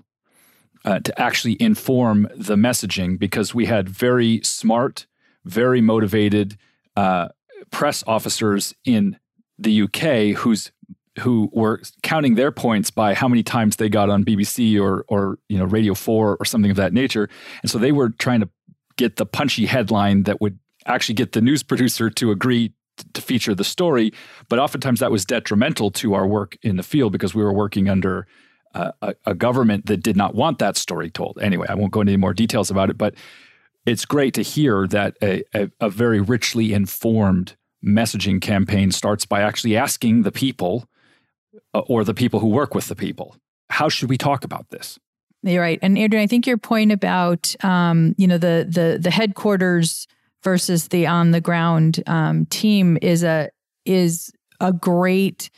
uh, 0.86 1.00
to 1.00 1.22
actually 1.22 1.58
inform 1.60 2.28
the 2.36 2.56
messaging 2.56 3.18
because 3.18 3.54
we 3.54 3.66
had 3.66 3.88
very 3.90 4.42
smart, 4.44 5.06
very 5.46 5.82
motivated 5.82 6.58
uh, 6.96 7.30
press 7.72 8.04
officers 8.08 8.74
in 8.86 9.18
the 9.58 9.84
UK 9.84 10.38
who's 10.40 10.72
who 11.20 11.50
were 11.52 11.82
counting 12.04 12.36
their 12.36 12.52
points 12.52 12.90
by 12.90 13.14
how 13.14 13.28
many 13.28 13.44
times 13.44 13.76
they 13.76 13.90
got 13.90 14.10
on 14.10 14.24
BBC 14.24 14.80
or 14.82 15.06
or 15.08 15.38
you 15.50 15.58
know 15.58 15.66
Radio 15.66 15.94
4 15.94 16.38
or 16.38 16.46
something 16.46 16.72
of 16.72 16.78
that 16.78 16.94
nature. 16.94 17.30
And 17.62 17.70
so 17.70 17.78
they 17.78 17.92
were 17.92 18.10
trying 18.10 18.40
to 18.40 18.50
get 18.98 19.18
the 19.18 19.26
punchy 19.26 19.66
headline 19.66 20.24
that 20.24 20.42
would 20.42 20.58
actually 20.86 21.16
get 21.16 21.34
the 21.34 21.42
news 21.42 21.64
producer 21.64 22.10
to 22.10 22.32
agree 22.32 22.74
to 23.14 23.22
feature 23.22 23.56
the 23.56 23.64
story, 23.64 24.12
but 24.50 24.60
oftentimes 24.60 25.00
that 25.00 25.12
was 25.12 25.26
detrimental 25.26 25.92
to 25.92 26.14
our 26.14 26.28
work 26.28 26.58
in 26.62 26.78
the 26.78 26.84
field 26.84 27.12
because 27.12 27.34
we 27.34 27.44
were 27.44 27.54
working 27.54 27.90
under 27.90 28.28
a, 28.74 29.16
a, 29.26 29.36
government 29.36 29.86
that 29.88 29.98
did 29.98 30.16
not 30.16 30.36
want 30.36 30.60
that 30.60 30.78
story 30.78 31.10
told. 31.10 31.38
Anyway, 31.42 31.68
I 31.70 31.76
won't 31.76 31.92
go 31.92 32.02
into 32.02 32.12
any 32.12 32.18
more 32.18 32.34
details 32.34 32.72
about 32.72 32.90
it, 32.90 32.98
but 32.98 33.16
it's 33.86 34.06
great 34.06 34.34
to 34.36 34.42
hear 34.42 34.88
that 34.88 35.18
a, 35.22 35.44
a, 35.54 35.70
a 35.80 35.90
very 35.90 36.22
richly 36.22 36.74
informed 36.74 37.56
messaging 37.84 38.42
campaign 38.42 38.92
starts 38.92 39.26
by 39.26 39.42
actually 39.42 39.76
asking 39.76 40.22
the 40.22 40.32
people 40.32 40.88
uh, 41.74 41.80
or 41.80 42.04
the 42.04 42.14
people 42.14 42.40
who 42.40 42.48
work 42.48 42.76
with 42.76 42.88
the 42.88 42.96
people, 42.96 43.36
how 43.70 43.90
should 43.90 44.10
we 44.10 44.18
talk 44.18 44.44
about 44.44 44.70
this? 44.70 45.00
You're 45.44 45.62
right. 45.62 45.80
And 45.82 45.98
Adrian, 45.98 46.24
I 46.24 46.28
think 46.28 46.46
your 46.46 46.58
point 46.58 46.92
about 46.92 47.56
um, 47.64 48.14
you 48.18 48.28
know 48.28 48.38
the 48.38 48.68
the 48.70 49.00
the 49.02 49.10
headquarters 49.10 50.08
versus 50.44 50.90
the 50.90 51.08
on 51.08 51.32
the 51.32 51.42
ground 51.42 52.04
um, 52.06 52.46
team 52.46 52.98
is 53.02 53.24
a 53.24 53.50
is 53.86 54.32
a 54.60 54.72
great 54.72 55.50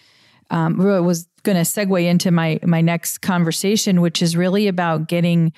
um, 0.53 0.77
was 0.77 1.27
going 1.41 1.57
to 1.57 1.63
segue 1.63 2.05
into 2.05 2.31
my 2.31 2.59
my 2.63 2.79
next 2.79 3.19
conversation, 3.21 3.99
which 3.99 4.21
is 4.21 4.37
really 4.37 4.67
about 4.67 5.07
getting 5.07 5.51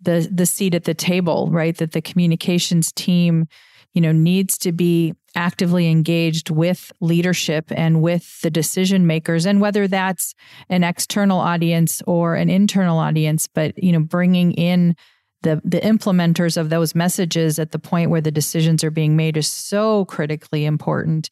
the 0.00 0.28
the 0.30 0.46
seat 0.46 0.74
at 0.74 0.84
the 0.84 0.94
table, 0.94 1.48
right? 1.50 1.76
That 1.78 1.92
the 1.92 2.02
communications 2.02 2.92
team, 2.92 3.48
you 3.94 4.00
know, 4.00 4.12
needs 4.12 4.58
to 4.58 4.70
be 4.70 5.14
actively 5.34 5.88
engaged 5.88 6.50
with 6.50 6.92
leadership 7.00 7.72
and 7.74 8.02
with 8.02 8.42
the 8.42 8.50
decision 8.50 9.06
makers 9.06 9.46
and 9.46 9.62
whether 9.62 9.88
that's 9.88 10.34
an 10.68 10.84
external 10.84 11.38
audience 11.38 12.02
or 12.06 12.34
an 12.34 12.50
internal 12.50 12.98
audience 12.98 13.46
but 13.46 13.72
you 13.82 13.92
know 13.92 14.00
bringing 14.00 14.52
in 14.52 14.94
the 15.40 15.58
the 15.64 15.80
implementers 15.80 16.58
of 16.58 16.68
those 16.68 16.94
messages 16.94 17.58
at 17.58 17.70
the 17.70 17.78
point 17.78 18.10
where 18.10 18.20
the 18.20 18.30
decisions 18.30 18.84
are 18.84 18.90
being 18.90 19.16
made 19.16 19.38
is 19.38 19.48
so 19.48 20.04
critically 20.04 20.66
important 20.66 21.30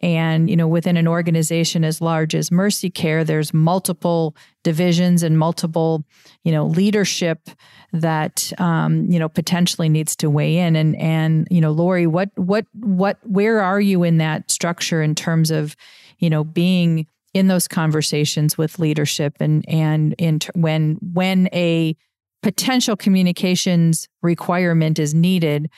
and 0.00 0.50
you 0.50 0.56
know 0.56 0.68
within 0.68 0.96
an 0.96 1.08
organization 1.08 1.84
as 1.84 2.00
large 2.00 2.34
as 2.34 2.50
mercy 2.50 2.90
care 2.90 3.24
there's 3.24 3.54
multiple 3.54 4.36
divisions 4.62 5.22
and 5.22 5.38
multiple 5.38 6.04
you 6.42 6.52
know 6.52 6.66
leadership 6.66 7.48
that 7.94 8.52
um, 8.58 9.08
you 9.08 9.18
know 9.18 9.28
potentially 9.28 9.88
needs 9.88 10.16
to 10.16 10.28
weigh 10.28 10.58
in. 10.58 10.76
And 10.76 10.96
and 10.96 11.48
you 11.50 11.60
know 11.60 11.70
Lori 11.70 12.06
what 12.06 12.30
what 12.34 12.66
what 12.74 13.18
where 13.22 13.60
are 13.60 13.80
you 13.80 14.02
in 14.02 14.18
that 14.18 14.50
structure 14.50 15.00
in 15.00 15.14
terms 15.14 15.50
of 15.50 15.76
you 16.18 16.28
know 16.28 16.44
being 16.44 17.06
in 17.32 17.46
those 17.46 17.68
conversations 17.68 18.58
with 18.58 18.78
leadership 18.78 19.36
and 19.40 19.64
and 19.68 20.14
in 20.18 20.40
t- 20.40 20.50
when 20.54 20.98
when 21.00 21.48
a 21.52 21.96
potential 22.42 22.96
communications 22.96 24.08
requirement 24.22 24.98
is 24.98 25.14
needed 25.14 25.70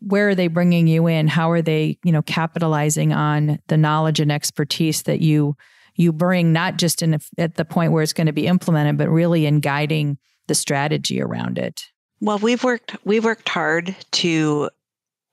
where 0.00 0.28
are 0.28 0.34
they 0.34 0.48
bringing 0.48 0.86
you 0.86 1.06
in 1.08 1.26
how 1.26 1.50
are 1.50 1.62
they 1.62 1.98
you 2.04 2.12
know 2.12 2.22
capitalizing 2.22 3.12
on 3.12 3.58
the 3.66 3.76
knowledge 3.76 4.20
and 4.20 4.30
expertise 4.30 5.02
that 5.02 5.20
you 5.20 5.56
you 5.96 6.12
bring 6.12 6.52
not 6.52 6.78
just 6.78 7.02
in 7.02 7.14
a, 7.14 7.18
at 7.36 7.56
the 7.56 7.64
point 7.64 7.92
where 7.92 8.02
it's 8.02 8.12
going 8.12 8.26
to 8.26 8.32
be 8.32 8.46
implemented 8.46 8.96
but 8.96 9.10
really 9.10 9.44
in 9.46 9.60
guiding 9.60 10.16
the 10.46 10.54
strategy 10.54 11.20
around 11.20 11.58
it? 11.58 11.84
Well, 12.20 12.38
we've 12.38 12.62
worked 12.62 12.96
we've 13.04 13.24
worked 13.24 13.48
hard 13.48 13.94
to 14.12 14.70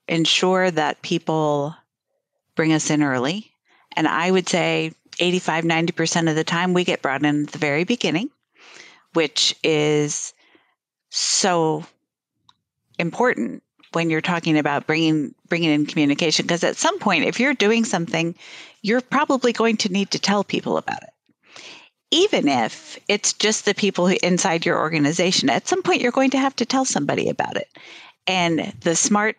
ensure 0.08 0.70
that 0.70 1.02
people 1.02 1.74
bring 2.56 2.72
us 2.72 2.90
in 2.90 3.02
early. 3.02 3.52
And 3.96 4.08
I 4.08 4.30
would 4.30 4.48
say 4.48 4.92
85 5.18 5.64
90% 5.64 6.28
of 6.28 6.36
the 6.36 6.44
time 6.44 6.74
we 6.74 6.84
get 6.84 7.02
brought 7.02 7.24
in 7.24 7.44
at 7.44 7.52
the 7.52 7.58
very 7.58 7.84
beginning, 7.84 8.30
which 9.12 9.54
is 9.62 10.32
so 11.10 11.84
important 12.98 13.62
when 13.92 14.10
you're 14.10 14.20
talking 14.20 14.58
about 14.58 14.86
bringing 14.86 15.34
bringing 15.48 15.70
in 15.70 15.86
communication 15.86 16.46
because 16.46 16.64
at 16.64 16.76
some 16.76 16.98
point 16.98 17.24
if 17.24 17.40
you're 17.40 17.54
doing 17.54 17.84
something 17.84 18.34
you're 18.82 19.00
probably 19.00 19.52
going 19.52 19.76
to 19.76 19.92
need 19.92 20.10
to 20.10 20.18
tell 20.18 20.44
people 20.44 20.76
about 20.76 21.02
it 21.02 21.10
even 22.10 22.48
if 22.48 22.98
it's 23.08 23.32
just 23.32 23.64
the 23.64 23.74
people 23.74 24.08
inside 24.08 24.66
your 24.66 24.78
organization, 24.78 25.48
at 25.48 25.68
some 25.68 25.82
point 25.82 26.00
you're 26.00 26.10
going 26.10 26.30
to 26.30 26.38
have 26.38 26.56
to 26.56 26.66
tell 26.66 26.84
somebody 26.84 27.28
about 27.28 27.56
it. 27.56 27.68
And 28.26 28.72
the 28.80 28.96
smart 28.96 29.36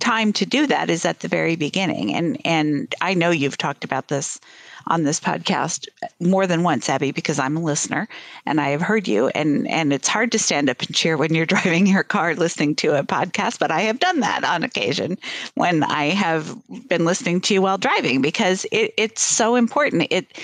time 0.00 0.32
to 0.34 0.46
do 0.46 0.66
that 0.66 0.90
is 0.90 1.04
at 1.04 1.20
the 1.20 1.28
very 1.28 1.56
beginning. 1.56 2.14
And 2.14 2.40
and 2.44 2.94
I 3.00 3.14
know 3.14 3.30
you've 3.30 3.58
talked 3.58 3.84
about 3.84 4.08
this 4.08 4.40
on 4.86 5.04
this 5.04 5.20
podcast 5.20 5.88
more 6.20 6.46
than 6.46 6.62
once, 6.62 6.88
Abby, 6.88 7.12
because 7.12 7.38
I'm 7.38 7.56
a 7.56 7.62
listener 7.62 8.08
and 8.46 8.60
I 8.60 8.70
have 8.70 8.82
heard 8.82 9.08
you. 9.08 9.28
And 9.28 9.68
and 9.68 9.92
it's 9.92 10.08
hard 10.08 10.32
to 10.32 10.38
stand 10.38 10.68
up 10.68 10.82
and 10.82 10.94
cheer 10.94 11.16
when 11.16 11.34
you're 11.34 11.46
driving 11.54 11.86
your 11.86 12.02
car 12.02 12.34
listening 12.34 12.74
to 12.76 12.98
a 12.98 13.02
podcast, 13.02 13.58
but 13.58 13.70
I 13.70 13.82
have 13.82 13.98
done 13.98 14.20
that 14.20 14.44
on 14.44 14.62
occasion 14.62 15.18
when 15.54 15.82
I 15.82 16.06
have 16.06 16.56
been 16.88 17.04
listening 17.04 17.40
to 17.42 17.54
you 17.54 17.62
while 17.62 17.78
driving 17.78 18.20
because 18.22 18.66
it, 18.72 18.92
it's 18.96 19.22
so 19.22 19.54
important. 19.54 20.06
It 20.10 20.38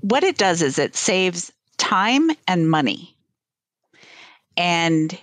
what 0.00 0.22
it 0.22 0.38
does 0.38 0.62
is 0.62 0.78
it 0.78 0.96
saves 0.96 1.52
time 1.76 2.30
and 2.46 2.70
money. 2.70 3.14
And 4.56 5.16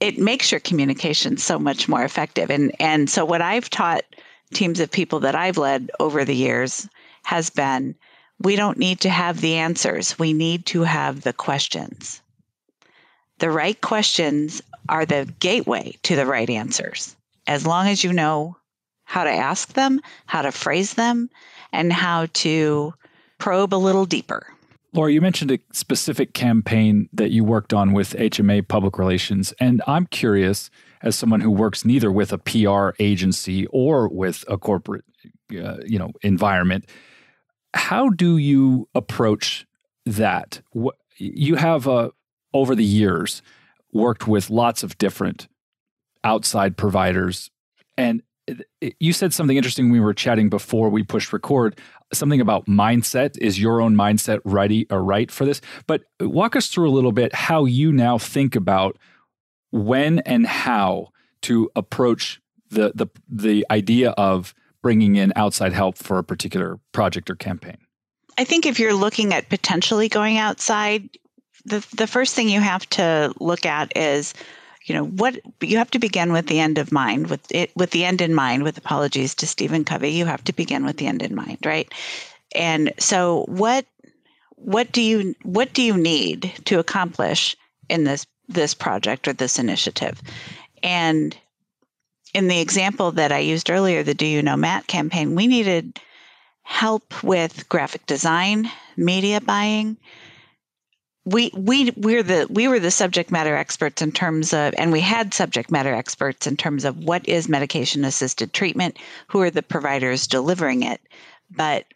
it 0.00 0.18
makes 0.18 0.50
your 0.50 0.60
communication 0.60 1.36
so 1.36 1.58
much 1.58 1.88
more 1.88 2.04
effective. 2.04 2.50
And 2.50 2.72
and 2.80 3.10
so 3.10 3.24
what 3.24 3.42
I've 3.42 3.68
taught 3.70 4.04
teams 4.54 4.80
of 4.80 4.90
people 4.90 5.20
that 5.20 5.34
I've 5.34 5.58
led 5.58 5.90
over 6.00 6.24
the 6.24 6.34
years 6.34 6.88
has 7.28 7.50
been 7.50 7.94
we 8.40 8.56
don't 8.56 8.78
need 8.78 9.00
to 9.00 9.10
have 9.10 9.42
the 9.42 9.56
answers. 9.56 10.18
We 10.18 10.32
need 10.32 10.64
to 10.66 10.82
have 10.82 11.20
the 11.20 11.34
questions. 11.34 12.22
The 13.38 13.50
right 13.50 13.78
questions 13.82 14.62
are 14.88 15.04
the 15.04 15.30
gateway 15.38 15.94
to 16.04 16.16
the 16.16 16.24
right 16.24 16.48
answers. 16.48 17.14
As 17.46 17.66
long 17.66 17.86
as 17.86 18.02
you 18.02 18.14
know 18.14 18.56
how 19.04 19.24
to 19.24 19.30
ask 19.30 19.74
them, 19.74 20.00
how 20.24 20.40
to 20.40 20.50
phrase 20.50 20.94
them, 20.94 21.28
and 21.70 21.92
how 21.92 22.28
to 22.44 22.94
probe 23.36 23.74
a 23.74 23.76
little 23.76 24.06
deeper. 24.06 24.46
Laura, 24.94 25.12
you 25.12 25.20
mentioned 25.20 25.50
a 25.50 25.58
specific 25.72 26.32
campaign 26.32 27.10
that 27.12 27.30
you 27.30 27.44
worked 27.44 27.74
on 27.74 27.92
with 27.92 28.14
HMA 28.14 28.66
Public 28.66 28.98
Relations. 28.98 29.52
And 29.60 29.82
I'm 29.86 30.06
curious, 30.06 30.70
as 31.02 31.14
someone 31.14 31.42
who 31.42 31.50
works 31.50 31.84
neither 31.84 32.10
with 32.10 32.32
a 32.32 32.38
PR 32.38 32.96
agency 32.98 33.66
or 33.66 34.08
with 34.08 34.46
a 34.48 34.56
corporate 34.56 35.04
uh, 35.52 35.78
you 35.86 35.98
know, 35.98 36.12
environment, 36.22 36.86
how 37.74 38.08
do 38.08 38.36
you 38.36 38.88
approach 38.94 39.66
that? 40.06 40.62
You 41.16 41.56
have, 41.56 41.86
uh, 41.86 42.10
over 42.54 42.74
the 42.74 42.84
years, 42.84 43.42
worked 43.92 44.26
with 44.26 44.50
lots 44.50 44.82
of 44.82 44.98
different 44.98 45.48
outside 46.24 46.76
providers. 46.76 47.50
And 47.96 48.22
you 48.98 49.12
said 49.12 49.32
something 49.32 49.56
interesting 49.56 49.90
we 49.90 50.00
were 50.00 50.14
chatting 50.14 50.48
before 50.48 50.88
we 50.88 51.02
pushed 51.02 51.32
record 51.32 51.78
something 52.12 52.40
about 52.40 52.66
mindset 52.66 53.36
is 53.38 53.60
your 53.60 53.80
own 53.80 53.94
mindset 53.94 54.40
ready 54.44 54.86
or 54.90 55.02
right 55.02 55.30
for 55.30 55.44
this 55.44 55.60
but 55.86 56.04
walk 56.20 56.56
us 56.56 56.68
through 56.68 56.88
a 56.88 56.92
little 56.92 57.12
bit 57.12 57.34
how 57.34 57.64
you 57.66 57.92
now 57.92 58.16
think 58.16 58.56
about 58.56 58.96
when 59.70 60.20
and 60.20 60.46
how 60.46 61.08
to 61.42 61.70
approach 61.76 62.40
the 62.70 62.92
the 62.94 63.06
the 63.28 63.66
idea 63.70 64.10
of 64.12 64.54
bringing 64.82 65.16
in 65.16 65.32
outside 65.36 65.72
help 65.72 65.98
for 65.98 66.18
a 66.18 66.24
particular 66.24 66.78
project 66.92 67.30
or 67.30 67.36
campaign? 67.36 67.78
I 68.36 68.44
think 68.44 68.66
if 68.66 68.78
you're 68.78 68.94
looking 68.94 69.32
at 69.32 69.48
potentially 69.48 70.08
going 70.08 70.38
outside 70.38 71.08
the 71.64 71.86
the 71.96 72.06
first 72.06 72.34
thing 72.34 72.48
you 72.48 72.60
have 72.60 72.88
to 72.90 73.34
look 73.40 73.66
at 73.66 73.94
is 73.96 74.32
you 74.86 74.94
know 74.94 75.04
what 75.04 75.38
you 75.60 75.76
have 75.76 75.90
to 75.90 75.98
begin 75.98 76.32
with 76.32 76.46
the 76.46 76.60
end 76.60 76.78
of 76.78 76.92
mind 76.92 77.28
with 77.28 77.44
it 77.50 77.72
with 77.76 77.90
the 77.90 78.04
end 78.04 78.20
in 78.20 78.32
mind 78.32 78.62
with 78.62 78.78
apologies 78.78 79.34
to 79.34 79.46
stephen 79.46 79.84
covey 79.84 80.10
you 80.10 80.24
have 80.24 80.42
to 80.44 80.52
begin 80.52 80.84
with 80.84 80.96
the 80.96 81.06
end 81.06 81.20
in 81.20 81.34
mind 81.34 81.58
right? 81.64 81.92
And 82.54 82.92
so 82.98 83.44
what 83.48 83.86
what 84.56 84.90
do 84.92 85.02
you 85.02 85.34
what 85.42 85.72
do 85.72 85.82
you 85.82 85.96
need 85.96 86.52
to 86.64 86.78
accomplish 86.78 87.56
in 87.88 88.04
this 88.04 88.26
this 88.48 88.74
project 88.74 89.28
or 89.28 89.32
this 89.32 89.58
initiative? 89.58 90.20
And 90.82 91.36
in 92.34 92.48
the 92.48 92.60
example 92.60 93.12
that 93.12 93.32
i 93.32 93.38
used 93.38 93.70
earlier 93.70 94.02
the 94.02 94.14
do 94.14 94.26
you 94.26 94.42
know 94.42 94.56
matt 94.56 94.86
campaign 94.86 95.34
we 95.34 95.46
needed 95.46 95.98
help 96.68 97.24
with 97.24 97.66
graphic 97.70 98.04
design 98.04 98.70
media 98.98 99.40
buying. 99.40 99.96
We 101.24 101.50
we 101.54 101.90
we're 101.96 102.22
the 102.22 102.46
we 102.50 102.68
were 102.68 102.78
the 102.78 102.90
subject 102.90 103.30
matter 103.30 103.56
experts 103.56 104.02
in 104.02 104.12
terms 104.12 104.52
of 104.52 104.74
and 104.76 104.92
we 104.92 105.00
had 105.00 105.32
subject 105.32 105.70
matter 105.70 105.94
experts 105.94 106.46
in 106.46 106.58
terms 106.58 106.84
of 106.84 106.98
what 106.98 107.26
is 107.26 107.48
medication 107.48 108.04
assisted 108.04 108.52
treatment 108.52 108.98
who 109.28 109.40
are 109.40 109.50
the 109.50 109.62
providers 109.62 110.26
delivering 110.26 110.82
it. 110.82 111.00
But 111.50 111.86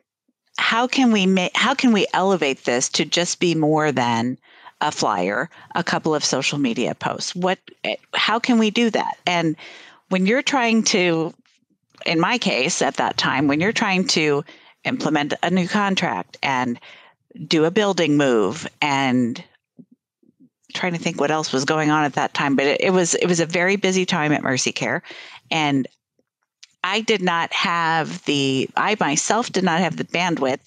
how 0.57 0.87
can 0.87 1.12
we 1.12 1.27
make 1.27 1.55
how 1.55 1.75
can 1.75 1.92
we 1.92 2.07
elevate 2.14 2.64
this 2.64 2.88
to 2.90 3.05
just 3.05 3.40
be 3.40 3.55
more 3.55 3.92
than 3.92 4.38
a 4.81 4.90
flyer 4.90 5.51
a 5.75 5.85
couple 5.85 6.14
of 6.14 6.25
social 6.25 6.59
media 6.59 6.95
posts? 6.95 7.35
What 7.35 7.59
eh, 7.85 7.97
how 8.14 8.38
can 8.38 8.59
we 8.59 8.71
do 8.71 8.88
that? 8.88 9.18
And 9.27 9.57
when 10.12 10.27
you're 10.27 10.42
trying 10.42 10.83
to 10.83 11.33
in 12.05 12.20
my 12.20 12.37
case 12.37 12.83
at 12.83 12.96
that 12.96 13.16
time 13.16 13.48
when 13.48 13.61
you're 13.61 13.72
trying 13.72 14.07
to 14.07 14.44
implement 14.85 15.33
a 15.42 15.51
new 15.51 15.66
contract 15.66 16.37
and 16.42 16.79
do 17.46 17.64
a 17.64 17.70
building 17.70 18.18
move 18.18 18.68
and 18.83 19.42
trying 20.75 20.92
to 20.92 20.98
think 20.98 21.18
what 21.18 21.31
else 21.31 21.51
was 21.51 21.64
going 21.64 21.90
on 21.90 22.05
at 22.05 22.12
that 22.12 22.35
time 22.35 22.57
but 22.57 22.66
it, 22.66 22.81
it, 22.83 22.90
was 22.90 23.14
it 23.14 23.27
was 23.27 23.40
a 23.40 23.46
very 23.46 23.77
busy 23.77 24.05
time 24.05 24.33
at 24.33 24.42
mercy 24.42 24.70
care. 24.72 25.03
And 25.51 25.88
i 26.85 27.01
did 27.01 27.22
not 27.22 27.51
have 27.55 28.22
the 28.27 28.68
i 28.77 28.94
myself 29.01 29.51
did 29.51 29.64
not 29.64 29.81
have 29.81 29.96
the 29.96 30.05
bandwidth 30.05 30.61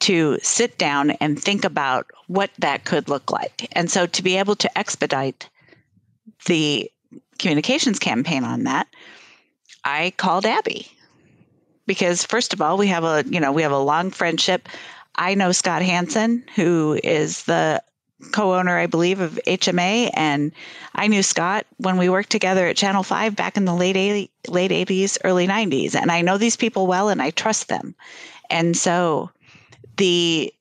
to 0.00 0.36
sit 0.42 0.78
down 0.78 1.10
and 1.12 1.40
think 1.40 1.64
about 1.64 2.10
what 2.26 2.50
that 2.58 2.84
could 2.84 3.08
look 3.08 3.30
like. 3.30 3.68
And 3.72 3.88
so 3.90 4.06
to 4.06 4.22
be 4.22 4.38
able 4.38 4.56
to 4.56 4.78
expedite 4.78 5.48
the 6.46 6.90
communications 7.40 7.98
campaign 7.98 8.44
on 8.44 8.64
that 8.64 8.86
i 9.84 10.12
called 10.16 10.46
abby 10.46 10.86
because 11.86 12.24
first 12.24 12.52
of 12.52 12.60
all 12.60 12.76
we 12.76 12.86
have 12.86 13.04
a 13.04 13.24
you 13.26 13.40
know 13.40 13.50
we 13.50 13.62
have 13.62 13.72
a 13.72 13.78
long 13.78 14.10
friendship 14.10 14.68
I 15.14 15.34
know 15.34 15.52
Scott 15.52 15.82
Hanson, 15.82 16.44
who 16.56 16.98
is 17.04 17.44
the 17.44 17.82
co-owner, 18.32 18.78
I 18.78 18.86
believe, 18.86 19.20
of 19.20 19.38
HMA, 19.46 20.10
and 20.14 20.52
I 20.94 21.06
knew 21.06 21.22
Scott 21.22 21.66
when 21.78 21.96
we 21.96 22.08
worked 22.08 22.30
together 22.30 22.66
at 22.66 22.76
Channel 22.76 23.02
Five 23.02 23.36
back 23.36 23.56
in 23.56 23.64
the 23.64 23.74
late 23.74 23.96
80, 23.96 24.30
late 24.48 24.72
eighties, 24.72 25.18
early 25.24 25.46
nineties, 25.46 25.94
and 25.94 26.10
I 26.10 26.22
know 26.22 26.38
these 26.38 26.56
people 26.56 26.86
well, 26.86 27.08
and 27.08 27.20
I 27.20 27.30
trust 27.30 27.68
them. 27.68 27.94
And 28.48 28.76
so, 28.76 29.30
the 29.96 30.52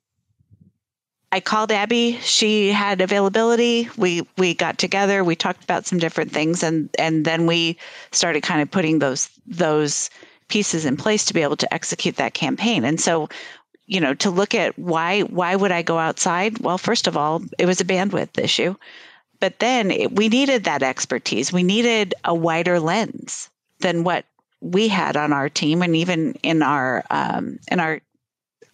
I 1.31 1.39
called 1.39 1.71
Abby. 1.71 2.17
She 2.21 2.69
had 2.69 3.01
availability. 3.01 3.87
We 3.97 4.27
we 4.37 4.55
got 4.55 4.77
together. 4.79 5.23
We 5.23 5.35
talked 5.35 5.63
about 5.63 5.85
some 5.85 5.99
different 5.99 6.31
things, 6.31 6.63
and 6.63 6.89
and 6.97 7.23
then 7.23 7.45
we 7.45 7.77
started 8.11 8.41
kind 8.41 8.61
of 8.61 8.71
putting 8.71 8.99
those 8.99 9.29
those 9.45 10.09
pieces 10.47 10.85
in 10.85 10.97
place 10.97 11.25
to 11.25 11.33
be 11.33 11.43
able 11.43 11.57
to 11.57 11.71
execute 11.71 12.15
that 12.15 12.33
campaign. 12.33 12.83
And 12.83 12.99
so 12.99 13.29
you 13.89 13.99
know 13.99 14.13
to 14.13 14.29
look 14.29 14.55
at 14.55 14.77
why 14.77 15.21
why 15.21 15.55
would 15.55 15.71
i 15.71 15.81
go 15.81 15.97
outside 15.97 16.59
well 16.59 16.77
first 16.77 17.07
of 17.07 17.17
all 17.17 17.41
it 17.57 17.65
was 17.65 17.81
a 17.81 17.85
bandwidth 17.85 18.37
issue 18.37 18.75
but 19.39 19.57
then 19.59 19.89
it, 19.89 20.15
we 20.15 20.29
needed 20.29 20.63
that 20.63 20.83
expertise 20.83 21.51
we 21.51 21.63
needed 21.63 22.13
a 22.23 22.33
wider 22.33 22.79
lens 22.79 23.49
than 23.79 24.03
what 24.03 24.25
we 24.61 24.87
had 24.87 25.17
on 25.17 25.33
our 25.33 25.49
team 25.49 25.81
and 25.81 25.95
even 25.95 26.33
in 26.43 26.61
our 26.61 27.03
um, 27.09 27.59
in 27.71 27.79
our 27.79 27.99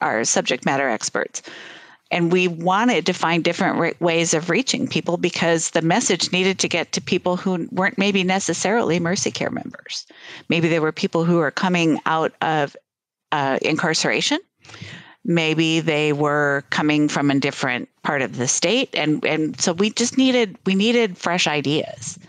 our 0.01 0.25
subject 0.25 0.65
matter 0.65 0.89
experts 0.89 1.41
and 2.11 2.31
we 2.31 2.47
wanted 2.47 3.05
to 3.07 3.13
find 3.13 3.43
different 3.43 3.79
re- 3.79 3.93
ways 3.99 4.33
of 4.33 4.49
reaching 4.49 4.87
people 4.87 5.17
because 5.17 5.71
the 5.71 5.81
message 5.81 6.31
needed 6.31 6.59
to 6.59 6.67
get 6.67 6.91
to 6.91 7.01
people 7.01 7.35
who 7.35 7.67
weren't 7.71 7.97
maybe 7.97 8.23
necessarily 8.23 8.99
mercy 8.99 9.31
care 9.31 9.49
members. 9.49 10.05
Maybe 10.47 10.67
there 10.67 10.81
were 10.81 10.91
people 10.91 11.25
who 11.25 11.39
are 11.39 11.51
coming 11.51 11.99
out 12.05 12.33
of 12.41 12.75
uh, 13.31 13.57
incarceration. 13.61 14.39
Maybe 15.23 15.79
they 15.79 16.13
were 16.13 16.63
coming 16.69 17.07
from 17.07 17.31
a 17.31 17.39
different 17.39 17.89
part 18.03 18.21
of 18.21 18.37
the 18.37 18.47
state. 18.47 18.89
And 18.93 19.25
and 19.25 19.59
so 19.59 19.73
we 19.73 19.89
just 19.89 20.17
needed 20.17 20.57
we 20.65 20.75
needed 20.75 21.17
fresh 21.17 21.47
ideas. 21.47 22.19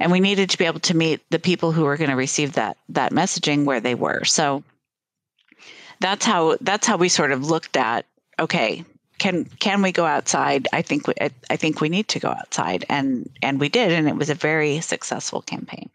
And 0.00 0.10
we 0.10 0.18
needed 0.18 0.50
to 0.50 0.58
be 0.58 0.64
able 0.64 0.80
to 0.80 0.96
meet 0.96 1.20
the 1.30 1.38
people 1.38 1.70
who 1.70 1.82
were 1.82 1.96
going 1.96 2.10
to 2.10 2.16
receive 2.16 2.54
that 2.54 2.76
that 2.88 3.12
messaging 3.12 3.64
where 3.64 3.80
they 3.80 3.94
were. 3.94 4.24
So 4.24 4.64
that's 6.00 6.26
how 6.26 6.56
that's 6.60 6.88
how 6.88 6.96
we 6.96 7.08
sort 7.08 7.30
of 7.30 7.46
looked 7.46 7.76
at 7.76 8.04
okay 8.40 8.84
can 9.22 9.44
can 9.60 9.82
we 9.82 9.92
go 9.92 10.04
outside 10.04 10.68
i 10.72 10.82
think 10.82 11.06
we, 11.06 11.14
i 11.50 11.56
think 11.56 11.80
we 11.80 11.88
need 11.88 12.08
to 12.08 12.18
go 12.18 12.28
outside 12.28 12.84
and 12.88 13.30
and 13.42 13.60
we 13.60 13.68
did 13.68 13.92
and 13.92 14.08
it 14.08 14.16
was 14.16 14.30
a 14.30 14.34
very 14.34 14.80
successful 14.80 15.42
campaign 15.42 15.88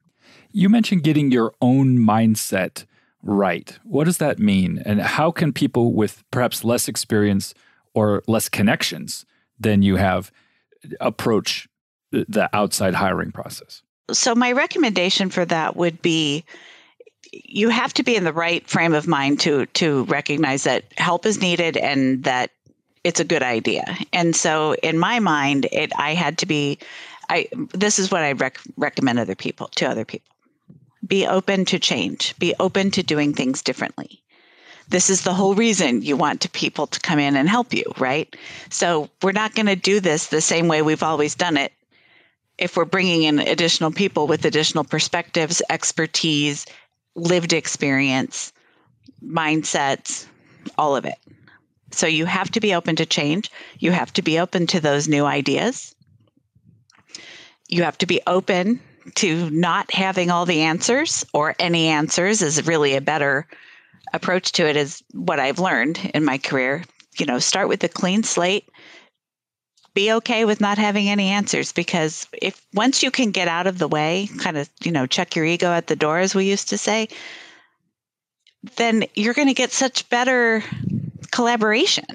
you 0.51 0.69
mentioned 0.69 1.03
getting 1.03 1.31
your 1.31 1.53
own 1.61 1.97
mindset 1.97 2.85
right. 3.27 3.77
What 3.83 4.05
does 4.05 4.17
that 4.17 4.39
mean? 4.39 4.81
And 4.85 5.01
how 5.01 5.31
can 5.31 5.53
people 5.53 5.93
with 5.93 6.23
perhaps 6.31 6.63
less 6.63 6.87
experience 6.87 7.53
or 7.93 8.23
less 8.27 8.49
connections 8.49 9.25
than 9.59 9.81
you 9.81 9.97
have 9.97 10.31
approach 10.99 11.67
the 12.11 12.49
outside 12.53 12.93
hiring 12.93 13.31
process? 13.31 13.83
So, 14.11 14.33
my 14.33 14.53
recommendation 14.53 15.29
for 15.29 15.43
that 15.45 15.75
would 15.75 16.01
be 16.01 16.45
you 17.31 17.69
have 17.69 17.93
to 17.95 18.03
be 18.03 18.15
in 18.15 18.23
the 18.23 18.31
right 18.31 18.65
frame 18.67 18.93
of 18.93 19.07
mind 19.07 19.41
to 19.41 19.65
to 19.67 20.05
recognize 20.05 20.63
that 20.63 20.85
help 20.97 21.25
is 21.25 21.41
needed 21.41 21.75
and 21.75 22.23
that 22.23 22.51
it's 23.07 23.21
a 23.21 23.25
good 23.33 23.43
idea. 23.43 23.97
And 24.11 24.35
so 24.35 24.73
in 24.83 24.99
my 24.99 25.19
mind, 25.19 25.67
it 25.71 25.91
I 25.97 26.13
had 26.13 26.37
to 26.39 26.45
be 26.45 26.77
I 27.29 27.47
this 27.73 27.99
is 27.99 28.11
what 28.11 28.23
I 28.23 28.33
rec- 28.33 28.59
recommend 28.75 29.17
other 29.17 29.35
people 29.35 29.69
to 29.75 29.85
other 29.89 30.05
people 30.05 30.35
be 31.05 31.25
open 31.25 31.63
to 31.65 31.79
change, 31.79 32.37
be 32.37 32.53
open 32.59 32.91
to 32.91 33.03
doing 33.03 33.33
things 33.33 33.61
differently. 33.61 34.21
This 34.89 35.09
is 35.09 35.21
the 35.21 35.33
whole 35.33 35.55
reason 35.55 36.01
you 36.01 36.17
want 36.17 36.41
to 36.41 36.49
people 36.49 36.87
to 36.87 36.99
come 36.99 37.19
in 37.19 37.37
and 37.37 37.47
help 37.47 37.73
you, 37.73 37.85
right? 37.97 38.35
So 38.69 39.09
we're 39.21 39.31
not 39.31 39.55
going 39.55 39.67
to 39.67 39.75
do 39.75 39.99
this 40.01 40.27
the 40.27 40.41
same 40.41 40.67
way 40.67 40.81
we've 40.81 41.03
always 41.03 41.35
done 41.35 41.55
it. 41.55 41.71
If 42.57 42.75
we're 42.75 42.85
bringing 42.85 43.23
in 43.23 43.39
additional 43.39 43.91
people 43.91 44.27
with 44.27 44.43
additional 44.43 44.83
perspectives, 44.83 45.61
expertise, 45.69 46.65
lived 47.15 47.53
experience, 47.53 48.51
mindsets, 49.23 50.25
all 50.77 50.95
of 50.95 51.05
it. 51.05 51.19
So 51.91 52.07
you 52.07 52.25
have 52.25 52.51
to 52.51 52.59
be 52.59 52.73
open 52.73 52.95
to 52.97 53.05
change. 53.05 53.51
You 53.79 53.91
have 53.91 54.11
to 54.13 54.21
be 54.21 54.39
open 54.39 54.67
to 54.67 54.79
those 54.79 55.07
new 55.07 55.25
ideas. 55.25 55.95
You 57.69 57.83
have 57.83 57.97
to 57.99 58.05
be 58.05 58.21
open 58.27 58.81
to 59.15 59.49
not 59.49 59.93
having 59.93 60.29
all 60.29 60.45
the 60.45 60.61
answers 60.61 61.25
or 61.33 61.55
any 61.59 61.87
answers 61.87 62.41
is 62.41 62.67
really 62.67 62.95
a 62.95 63.01
better 63.01 63.47
approach 64.13 64.51
to 64.53 64.67
it 64.67 64.75
is 64.75 65.03
what 65.13 65.39
I've 65.39 65.59
learned 65.59 66.11
in 66.13 66.25
my 66.25 66.37
career. 66.37 66.83
You 67.17 67.25
know, 67.25 67.39
start 67.39 67.67
with 67.67 67.83
a 67.83 67.89
clean 67.89 68.23
slate. 68.23 68.69
Be 69.93 70.11
okay 70.13 70.45
with 70.45 70.61
not 70.61 70.77
having 70.77 71.09
any 71.09 71.29
answers 71.29 71.71
because 71.71 72.27
if 72.41 72.61
once 72.73 73.01
you 73.01 73.09
can 73.09 73.31
get 73.31 73.47
out 73.47 73.65
of 73.65 73.79
the 73.79 73.87
way, 73.87 74.29
kind 74.37 74.57
of, 74.57 74.69
you 74.83 74.91
know, 74.91 75.07
check 75.07 75.35
your 75.35 75.45
ego 75.45 75.71
at 75.71 75.87
the 75.87 75.95
door, 75.95 76.19
as 76.19 76.35
we 76.35 76.45
used 76.45 76.69
to 76.69 76.77
say, 76.77 77.07
then 78.75 79.05
you're 79.15 79.33
going 79.33 79.47
to 79.47 79.53
get 79.53 79.71
such 79.71 80.07
better 80.09 80.63
collaboration. 81.31 82.05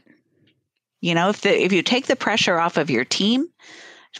You 1.00 1.14
know, 1.14 1.30
if 1.30 1.40
the 1.40 1.50
if 1.50 1.72
you 1.72 1.82
take 1.82 2.06
the 2.06 2.16
pressure 2.16 2.58
off 2.58 2.76
of 2.76 2.90
your 2.90 3.04
team, 3.04 3.48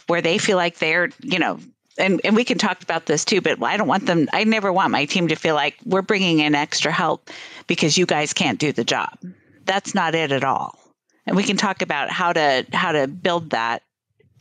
where 0.07 0.21
they 0.21 0.37
feel 0.37 0.57
like 0.57 0.79
they're, 0.79 1.09
you 1.21 1.39
know, 1.39 1.59
and, 1.97 2.19
and 2.23 2.35
we 2.35 2.43
can 2.43 2.57
talk 2.57 2.81
about 2.81 3.05
this 3.05 3.23
too, 3.23 3.41
but 3.41 3.61
I 3.61 3.77
don't 3.77 3.87
want 3.87 4.05
them, 4.05 4.27
I 4.33 4.43
never 4.43 4.73
want 4.73 4.91
my 4.91 5.05
team 5.05 5.27
to 5.27 5.35
feel 5.35 5.55
like 5.55 5.75
we're 5.85 6.01
bringing 6.01 6.39
in 6.39 6.55
extra 6.55 6.91
help 6.91 7.29
because 7.67 7.97
you 7.97 8.05
guys 8.05 8.33
can't 8.33 8.59
do 8.59 8.71
the 8.71 8.83
job. 8.83 9.17
That's 9.65 9.93
not 9.93 10.15
it 10.15 10.31
at 10.31 10.43
all. 10.43 10.77
And 11.25 11.35
we 11.35 11.43
can 11.43 11.55
talk 11.55 11.81
about 11.81 12.09
how 12.09 12.33
to 12.33 12.65
how 12.73 12.91
to 12.91 13.07
build 13.07 13.51
that 13.51 13.83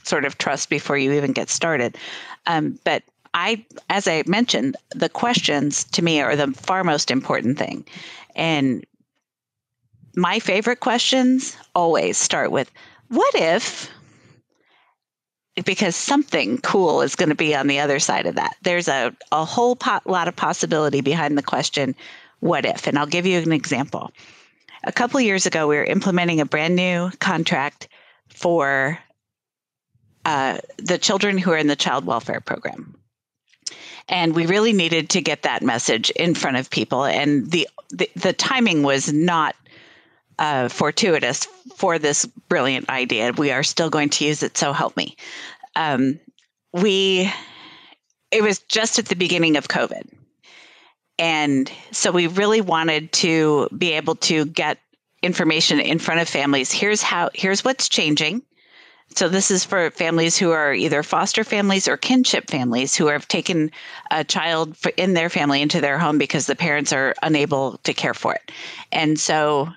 sort 0.02 0.24
of 0.24 0.38
trust 0.38 0.68
before 0.68 0.98
you 0.98 1.12
even 1.12 1.32
get 1.32 1.48
started. 1.48 1.96
Um, 2.46 2.78
but 2.84 3.04
I, 3.34 3.64
as 3.88 4.08
I 4.08 4.24
mentioned, 4.26 4.76
the 4.90 5.08
questions 5.08 5.84
to 5.84 6.02
me 6.02 6.20
are 6.20 6.34
the 6.34 6.48
far 6.48 6.82
most 6.82 7.10
important 7.10 7.56
thing. 7.56 7.86
And 8.34 8.84
my 10.14 10.38
favorite 10.38 10.80
questions 10.80 11.56
always 11.74 12.18
start 12.18 12.50
with, 12.50 12.70
what 13.08 13.34
if 13.34 13.90
because 15.64 15.94
something 15.94 16.58
cool 16.58 17.02
is 17.02 17.14
going 17.14 17.28
to 17.28 17.34
be 17.34 17.54
on 17.54 17.66
the 17.66 17.80
other 17.80 17.98
side 17.98 18.26
of 18.26 18.36
that. 18.36 18.56
There's 18.62 18.88
a, 18.88 19.14
a 19.30 19.44
whole 19.44 19.76
pot, 19.76 20.06
lot 20.06 20.28
of 20.28 20.34
possibility 20.34 21.00
behind 21.00 21.36
the 21.36 21.42
question, 21.42 21.94
what 22.40 22.64
if? 22.64 22.86
And 22.86 22.98
I'll 22.98 23.06
give 23.06 23.26
you 23.26 23.38
an 23.38 23.52
example. 23.52 24.10
A 24.84 24.92
couple 24.92 25.20
years 25.20 25.46
ago, 25.46 25.68
we 25.68 25.76
were 25.76 25.84
implementing 25.84 26.40
a 26.40 26.46
brand 26.46 26.74
new 26.74 27.10
contract 27.20 27.88
for 28.28 28.98
uh, 30.24 30.58
the 30.78 30.98
children 30.98 31.38
who 31.38 31.52
are 31.52 31.56
in 31.56 31.66
the 31.66 31.76
child 31.76 32.06
welfare 32.06 32.40
program. 32.40 32.96
And 34.08 34.34
we 34.34 34.46
really 34.46 34.72
needed 34.72 35.10
to 35.10 35.20
get 35.20 35.42
that 35.42 35.62
message 35.62 36.10
in 36.10 36.34
front 36.34 36.56
of 36.56 36.70
people. 36.70 37.04
And 37.04 37.50
the, 37.50 37.68
the, 37.90 38.10
the 38.16 38.32
timing 38.32 38.82
was 38.82 39.12
not 39.12 39.54
uh, 40.38 40.68
fortuitous 40.68 41.46
for 41.76 41.98
this 41.98 42.26
brilliant 42.48 42.88
idea. 42.88 43.32
We 43.32 43.50
are 43.50 43.62
still 43.62 43.90
going 43.90 44.10
to 44.10 44.24
use 44.24 44.42
it, 44.42 44.56
so 44.56 44.72
help 44.72 44.96
me. 44.96 45.16
Um, 45.76 46.18
we, 46.72 47.30
it 48.30 48.42
was 48.42 48.60
just 48.60 48.98
at 48.98 49.06
the 49.06 49.16
beginning 49.16 49.56
of 49.56 49.68
COVID. 49.68 50.08
And 51.18 51.70
so 51.90 52.10
we 52.10 52.26
really 52.26 52.60
wanted 52.60 53.12
to 53.12 53.68
be 53.76 53.92
able 53.92 54.16
to 54.16 54.46
get 54.46 54.78
information 55.22 55.78
in 55.78 55.98
front 55.98 56.20
of 56.20 56.28
families. 56.28 56.72
Here's 56.72 57.02
how, 57.02 57.30
here's 57.34 57.64
what's 57.64 57.88
changing. 57.88 58.42
So 59.14 59.28
this 59.28 59.50
is 59.50 59.64
for 59.64 59.90
families 59.90 60.38
who 60.38 60.52
are 60.52 60.72
either 60.72 61.02
foster 61.02 61.44
families 61.44 61.86
or 61.86 61.96
kinship 61.96 62.50
families 62.50 62.96
who 62.96 63.08
have 63.08 63.28
taken 63.28 63.70
a 64.10 64.24
child 64.24 64.74
in 64.96 65.12
their 65.12 65.28
family 65.28 65.60
into 65.60 65.80
their 65.80 65.98
home 65.98 66.16
because 66.16 66.46
the 66.46 66.56
parents 66.56 66.92
are 66.92 67.14
unable 67.22 67.78
to 67.84 67.92
care 67.92 68.14
for 68.14 68.34
it. 68.34 68.50
And 68.90 69.20
so 69.20 69.68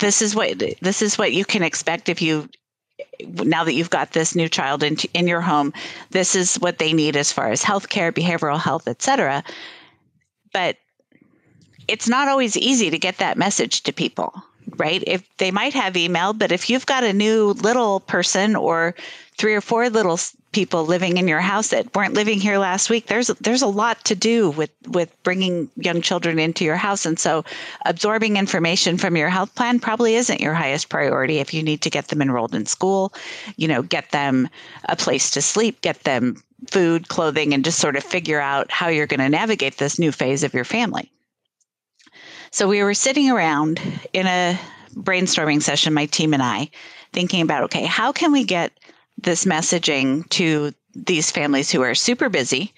this 0.00 0.22
is 0.22 0.34
what 0.34 0.58
this 0.80 1.02
is 1.02 1.18
what 1.18 1.32
you 1.32 1.44
can 1.44 1.62
expect 1.62 2.08
if 2.08 2.22
you 2.22 2.48
now 3.20 3.64
that 3.64 3.74
you've 3.74 3.90
got 3.90 4.12
this 4.12 4.34
new 4.34 4.48
child 4.48 4.82
in, 4.82 4.96
in 5.14 5.28
your 5.28 5.40
home 5.40 5.72
this 6.10 6.34
is 6.34 6.56
what 6.56 6.78
they 6.78 6.92
need 6.92 7.16
as 7.16 7.32
far 7.32 7.50
as 7.50 7.62
healthcare 7.62 8.12
behavioral 8.12 8.58
health 8.58 8.88
etc 8.88 9.42
but 10.52 10.76
it's 11.86 12.08
not 12.08 12.28
always 12.28 12.56
easy 12.56 12.90
to 12.90 12.98
get 12.98 13.18
that 13.18 13.38
message 13.38 13.82
to 13.82 13.92
people 13.92 14.42
right? 14.76 15.02
If 15.06 15.24
they 15.38 15.50
might 15.50 15.74
have 15.74 15.96
email 15.96 16.32
but 16.32 16.52
if 16.52 16.68
you've 16.68 16.86
got 16.86 17.04
a 17.04 17.12
new 17.12 17.52
little 17.52 18.00
person 18.00 18.56
or 18.56 18.94
three 19.36 19.54
or 19.54 19.60
four 19.60 19.88
little 19.88 20.18
people 20.52 20.84
living 20.84 21.18
in 21.18 21.28
your 21.28 21.40
house 21.40 21.68
that 21.68 21.94
weren't 21.94 22.14
living 22.14 22.40
here 22.40 22.58
last 22.58 22.88
week 22.88 23.06
there's 23.06 23.28
there's 23.40 23.62
a 23.62 23.66
lot 23.66 24.02
to 24.04 24.14
do 24.14 24.50
with 24.50 24.70
with 24.88 25.14
bringing 25.22 25.70
young 25.76 26.00
children 26.00 26.38
into 26.38 26.64
your 26.64 26.76
house. 26.76 27.04
And 27.04 27.18
so 27.18 27.44
absorbing 27.84 28.36
information 28.36 28.96
from 28.96 29.16
your 29.16 29.28
health 29.28 29.54
plan 29.54 29.78
probably 29.78 30.14
isn't 30.14 30.40
your 30.40 30.54
highest 30.54 30.88
priority 30.88 31.38
if 31.38 31.52
you 31.52 31.62
need 31.62 31.82
to 31.82 31.90
get 31.90 32.08
them 32.08 32.22
enrolled 32.22 32.54
in 32.54 32.66
school 32.66 33.12
you 33.56 33.68
know 33.68 33.82
get 33.82 34.10
them 34.10 34.48
a 34.84 34.96
place 34.96 35.30
to 35.30 35.42
sleep 35.42 35.80
get 35.82 36.04
them 36.04 36.42
food 36.66 37.08
clothing 37.08 37.54
and 37.54 37.64
just 37.64 37.78
sort 37.78 37.96
of 37.96 38.02
figure 38.02 38.40
out 38.40 38.70
how 38.70 38.88
you're 38.88 39.06
going 39.06 39.20
to 39.20 39.28
navigate 39.28 39.78
this 39.78 39.98
new 39.98 40.10
phase 40.10 40.42
of 40.42 40.54
your 40.54 40.64
family. 40.64 41.10
So 42.50 42.66
we 42.66 42.82
were 42.82 42.94
sitting 42.94 43.30
around 43.30 43.80
in 44.12 44.26
a 44.26 44.58
brainstorming 44.94 45.62
session 45.62 45.94
my 45.94 46.06
team 46.06 46.34
and 46.34 46.42
I 46.42 46.70
thinking 47.12 47.42
about 47.42 47.64
okay, 47.64 47.84
how 47.84 48.12
can 48.12 48.32
we 48.32 48.44
get 48.44 48.72
this 49.22 49.44
messaging 49.44 50.28
to 50.30 50.72
these 50.94 51.30
families 51.30 51.70
who 51.70 51.82
are 51.82 51.94
super 51.94 52.28
busy? 52.28 52.72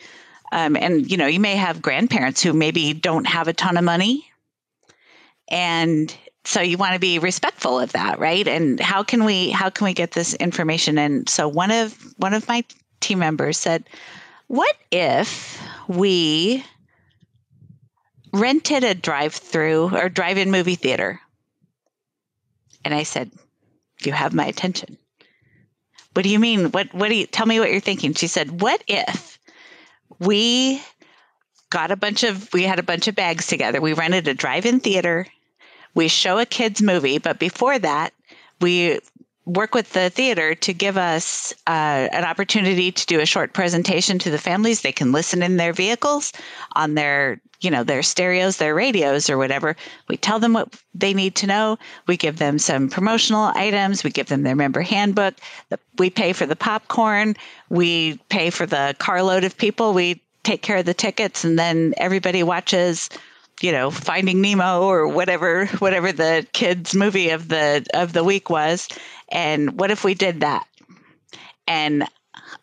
Um, 0.53 0.77
and 0.77 1.11
you 1.11 1.17
know, 1.17 1.27
you 1.27 1.41
may 1.41 1.57
have 1.57 1.83
grandparents 1.83 2.43
who 2.43 2.53
maybe 2.53 2.93
don't 2.93 3.27
have 3.27 3.49
a 3.49 3.53
ton 3.53 3.77
of 3.77 3.85
money, 3.85 4.27
and 5.49 6.15
so 6.45 6.61
you 6.61 6.79
want 6.79 6.95
to 6.95 7.01
be 7.01 7.19
respectful 7.19 7.79
of 7.79 7.93
that, 7.93 8.19
right? 8.19 8.47
And 8.49 8.81
how 8.81 9.03
can 9.03 9.25
we 9.25 9.51
how 9.51 9.71
can 9.71 9.85
we 9.85 9.93
get 9.93 10.13
this 10.13 10.35
information? 10.35 10.99
And 10.99 11.29
so 11.29 11.49
one 11.49 11.71
of 11.71 11.97
one 12.17 12.35
of 12.35 12.49
my 12.49 12.65
team 13.01 13.19
members 13.19 13.59
said, 13.59 13.85
"What 14.49 14.77
if 14.91 15.61
we 15.87 16.65
rented 18.33 18.85
a 18.85 18.95
drive-through 18.95 19.97
or 19.97 20.09
drive-in 20.09 20.51
movie 20.51 20.77
theater?" 20.77 21.21
And 22.85 22.95
I 22.95 23.03
said, 23.03 23.31
"You 24.03 24.13
have 24.13 24.35
my 24.35 24.47
attention." 24.47 24.97
What 26.15 26.23
do 26.23 26.29
you 26.29 26.39
mean? 26.39 26.71
What 26.73 26.93
what 26.93 27.09
do 27.09 27.15
you 27.15 27.27
tell 27.27 27.47
me 27.47 27.61
what 27.61 27.71
you're 27.71 27.81
thinking? 27.81 28.15
She 28.15 28.27
said, 28.27 28.61
"What 28.61 28.83
if 28.89 29.39
we 30.19 30.83
got 31.71 31.91
a 31.91 31.97
bunch 31.97 32.25
of 32.25 32.53
we 32.53 32.65
had 32.65 32.79
a 32.79 32.83
bunch 32.85 33.09
of 33.09 33.15
bags 33.15 33.47
together. 33.47 33.81
We 33.81 33.93
rented 33.93 34.27
a 34.29 34.35
drive-in 34.35 34.81
theater 34.81 35.27
we 35.95 36.09
show 36.09 36.39
a 36.39 36.47
kids 36.47 36.83
movie, 36.83 37.19
but 37.19 37.39
before 37.39 37.79
that, 37.79 38.13
we 38.61 39.01
work 39.45 39.75
with 39.75 39.93
the 39.93 40.11
theater 40.11 40.55
to 40.55 40.73
give 40.73 40.97
us 40.97 41.53
uh, 41.67 42.09
an 42.13 42.25
opportunity 42.25 42.93
to 42.93 43.07
do 43.07 43.21
a 43.21 43.27
short 43.27 43.53
presentation 43.53 44.19
to 44.21 44.31
the 44.31 44.39
families. 44.39 44.83
They 44.83 44.93
can 44.93 45.13
listen 45.13 45.43
in 45.43 45.57
their 45.57 45.73
vehicles 45.73 46.33
on 46.77 46.95
their, 46.95 47.41
you 47.61 47.71
know, 47.71 47.85
their 47.85 48.03
stereos, 48.03 48.57
their 48.57 48.75
radios, 48.75 49.29
or 49.29 49.37
whatever. 49.37 49.77
We 50.09 50.17
tell 50.17 50.39
them 50.39 50.55
what 50.55 50.75
they 50.95 51.13
need 51.13 51.35
to 51.37 51.47
know. 51.47 51.79
We 52.07 52.17
give 52.17 52.39
them 52.39 52.59
some 52.59 52.89
promotional 52.89 53.53
items. 53.55 54.03
We 54.03 54.11
give 54.11 54.29
them 54.29 54.43
their 54.43 54.57
member 54.57 54.81
handbook. 54.81 55.35
We 55.99 56.11
pay 56.11 56.33
for 56.33 56.47
the 56.47 56.57
popcorn. 56.57 57.37
We 57.69 58.19
pay 58.29 58.51
for 58.51 58.67
the 58.67 58.95
carload 58.99 59.45
of 59.45 59.57
people. 59.57 59.93
We 59.93 60.23
take 60.43 60.63
care 60.63 60.79
of 60.79 60.87
the 60.87 60.95
tickets, 60.95 61.45
and 61.45 61.59
then 61.59 61.95
everybody 61.99 62.43
watches 62.43 63.11
you 63.61 63.73
know 63.73 63.91
finding 63.91 64.41
nemo 64.41 64.81
or 64.81 65.07
whatever 65.07 65.67
whatever 65.81 66.13
the 66.13 66.47
kids 66.55 66.95
movie 66.95 67.29
of 67.29 67.49
the 67.49 67.85
of 67.93 68.15
the 68.15 68.25
week 68.25 68.49
was 68.49 68.89
and 69.31 69.79
what 69.79 69.91
if 69.91 70.03
we 70.03 70.15
did 70.15 70.41
that 70.41 70.67
and 71.67 72.05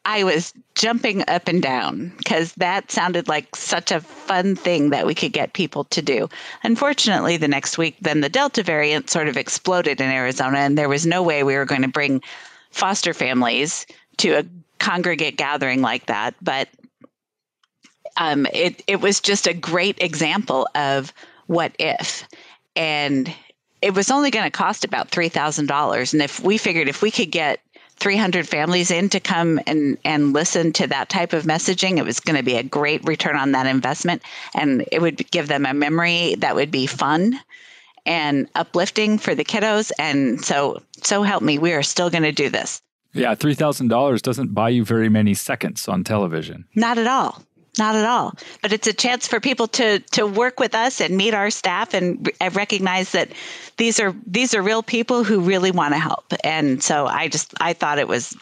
i 0.06 0.24
was 0.24 0.54
jumping 0.76 1.24
up 1.28 1.48
and 1.48 1.62
down 1.62 2.12
because 2.18 2.54
that 2.54 2.92
sounded 2.92 3.28
like 3.28 3.56
such 3.56 3.92
a 3.92 4.02
fun 4.02 4.56
thing 4.56 4.90
that 4.90 5.06
we 5.06 5.16
could 5.16 5.34
get 5.34 5.54
people 5.54 5.84
to 5.86 6.02
do 6.02 6.28
unfortunately 6.64 7.38
the 7.38 7.48
next 7.48 7.78
week 7.78 7.96
then 8.02 8.22
the 8.22 8.30
delta 8.30 8.64
variant 8.64 9.10
sort 9.10 9.28
of 9.28 9.38
exploded 9.38 10.00
in 10.02 10.10
arizona 10.10 10.60
and 10.60 10.78
there 10.78 10.90
was 10.90 11.06
no 11.06 11.24
way 11.24 11.44
we 11.44 11.56
were 11.56 11.66
going 11.66 11.82
to 11.82 11.88
bring 11.88 12.22
foster 12.72 13.14
families 13.14 13.86
to 14.18 14.34
a 14.34 14.46
congregate 14.80 15.38
gathering 15.38 15.82
like 15.82 16.06
that 16.06 16.34
but 16.42 16.68
um, 18.18 18.48
it 18.54 18.84
it 18.88 19.00
was 19.00 19.20
just 19.20 19.48
a 19.48 19.54
great 19.54 20.02
example 20.02 20.68
of 20.76 21.14
what 21.46 21.74
if, 21.80 22.28
and 22.76 23.34
it 23.82 23.94
was 23.94 24.12
only 24.12 24.32
going 24.32 24.46
to 24.46 24.52
cost 24.52 24.84
about 24.84 25.10
three 25.10 25.30
thousand 25.30 25.68
dollars. 25.68 26.14
And 26.14 26.22
if 26.22 26.40
we 26.40 26.58
figured 26.58 26.90
if 26.90 27.02
we 27.02 27.12
could 27.12 27.32
get 27.32 27.62
300 28.00 28.48
families 28.48 28.92
in 28.92 29.10
to 29.10 29.20
come 29.20 29.60
and, 29.68 29.98
and 30.06 30.34
listen 30.34 30.74
to 30.74 30.88
that 30.88 31.10
type 31.10 31.34
of 31.34 31.44
messaging, 31.44 31.98
it 31.98 32.06
was 32.06 32.20
going 32.20 32.38
to 32.38 32.44
be 32.44 32.56
a 32.56 32.64
great 32.64 33.04
return 33.06 33.36
on 33.36 33.52
that 33.54 33.66
investment. 33.66 34.22
And 34.56 34.86
it 34.92 35.02
would 35.02 35.30
give 35.32 35.48
them 35.48 35.66
a 35.66 35.74
memory 35.74 36.36
that 36.36 36.56
would 36.56 36.72
be 36.72 36.88
fun 36.88 37.40
and 38.06 38.48
uplifting 38.56 39.18
for 39.18 39.36
the 39.36 39.44
kiddos. 39.44 39.92
And 40.00 40.44
so, 40.44 40.82
so 41.04 41.24
help 41.24 41.44
me, 41.44 41.58
we 41.58 41.74
are 41.74 41.84
still 41.84 42.10
going 42.10 42.24
to 42.24 42.32
do 42.32 42.50
this. 42.50 42.82
Yeah, 43.14 43.36
$3,000 43.36 44.22
doesn't 44.22 44.54
buy 44.54 44.70
you 44.70 44.86
very 44.86 45.10
many 45.10 45.34
seconds 45.34 45.88
on 45.88 46.04
television. 46.04 46.66
Not 46.76 46.98
at 46.98 47.08
all. 47.08 47.42
Not 47.78 47.96
at 47.96 48.06
all. 48.06 48.34
But 48.62 48.74
it's 48.74 48.88
a 48.88 48.94
chance 48.94 49.28
for 49.28 49.40
people 49.40 49.68
to 49.70 50.00
to 50.00 50.26
work 50.26 50.60
with 50.60 50.76
us 50.76 51.02
and 51.02 51.16
meet 51.16 51.34
our 51.34 51.50
staff 51.50 51.94
and 51.94 52.30
recognize 52.54 53.12
that 53.12 53.30
these 53.78 54.00
are 54.00 54.16
these 54.26 54.54
are 54.54 54.62
real 54.62 54.84
people 54.84 55.24
who 55.24 55.40
really 55.40 55.72
want 55.72 55.94
to 55.94 56.00
help. 56.00 56.34
And 56.44 56.82
so 56.82 57.06
I 57.06 57.28
just 57.28 57.54
I 57.60 57.74
thought 57.74 58.00
it 58.00 58.08
was 58.08 58.36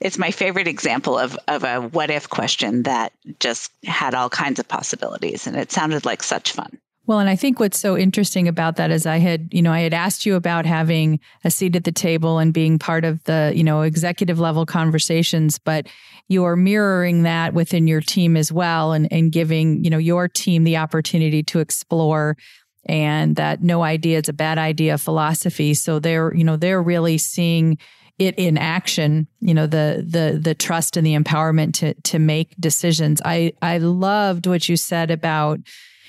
it's 0.00 0.18
my 0.18 0.30
favorite 0.30 0.68
example 0.68 1.18
of 1.18 1.38
of 1.48 1.64
a 1.64 1.80
what 1.80 2.10
if 2.10 2.28
question 2.28 2.84
that 2.84 3.12
just 3.40 3.72
had 3.84 4.14
all 4.14 4.30
kinds 4.30 4.58
of 4.58 4.68
possibilities 4.68 5.46
and 5.46 5.56
it 5.56 5.72
sounded 5.72 6.04
like 6.04 6.22
such 6.22 6.52
fun. 6.52 6.78
Well, 7.08 7.20
and 7.20 7.30
I 7.30 7.36
think 7.36 7.58
what's 7.58 7.78
so 7.78 7.96
interesting 7.96 8.48
about 8.48 8.76
that 8.76 8.90
is 8.90 9.06
I 9.06 9.16
had, 9.16 9.48
you 9.50 9.62
know, 9.62 9.72
I 9.72 9.80
had 9.80 9.94
asked 9.94 10.26
you 10.26 10.34
about 10.34 10.66
having 10.66 11.20
a 11.42 11.50
seat 11.50 11.74
at 11.74 11.84
the 11.84 11.90
table 11.90 12.38
and 12.38 12.52
being 12.52 12.78
part 12.78 13.06
of 13.06 13.24
the, 13.24 13.50
you 13.56 13.64
know, 13.64 13.80
executive 13.80 14.38
level 14.38 14.66
conversations, 14.66 15.58
but 15.58 15.86
you're 16.28 16.54
mirroring 16.54 17.22
that 17.22 17.54
within 17.54 17.86
your 17.86 18.02
team 18.02 18.36
as 18.36 18.52
well 18.52 18.92
and, 18.92 19.10
and 19.10 19.32
giving, 19.32 19.82
you 19.82 19.88
know, 19.88 19.96
your 19.96 20.28
team 20.28 20.64
the 20.64 20.76
opportunity 20.76 21.42
to 21.44 21.60
explore 21.60 22.36
and 22.84 23.36
that 23.36 23.62
no 23.62 23.82
idea 23.82 24.18
is 24.18 24.28
a 24.28 24.34
bad 24.34 24.58
idea 24.58 24.98
philosophy. 24.98 25.72
So 25.72 25.98
they're, 26.00 26.34
you 26.34 26.44
know, 26.44 26.56
they're 26.56 26.82
really 26.82 27.16
seeing 27.16 27.78
it 28.18 28.34
in 28.38 28.58
action, 28.58 29.28
you 29.40 29.54
know, 29.54 29.66
the 29.66 30.04
the 30.06 30.38
the 30.38 30.54
trust 30.54 30.98
and 30.98 31.06
the 31.06 31.14
empowerment 31.14 31.72
to 31.74 31.94
to 31.94 32.18
make 32.18 32.54
decisions. 32.60 33.22
I 33.24 33.54
I 33.62 33.78
loved 33.78 34.46
what 34.46 34.68
you 34.68 34.76
said 34.76 35.10
about 35.10 35.60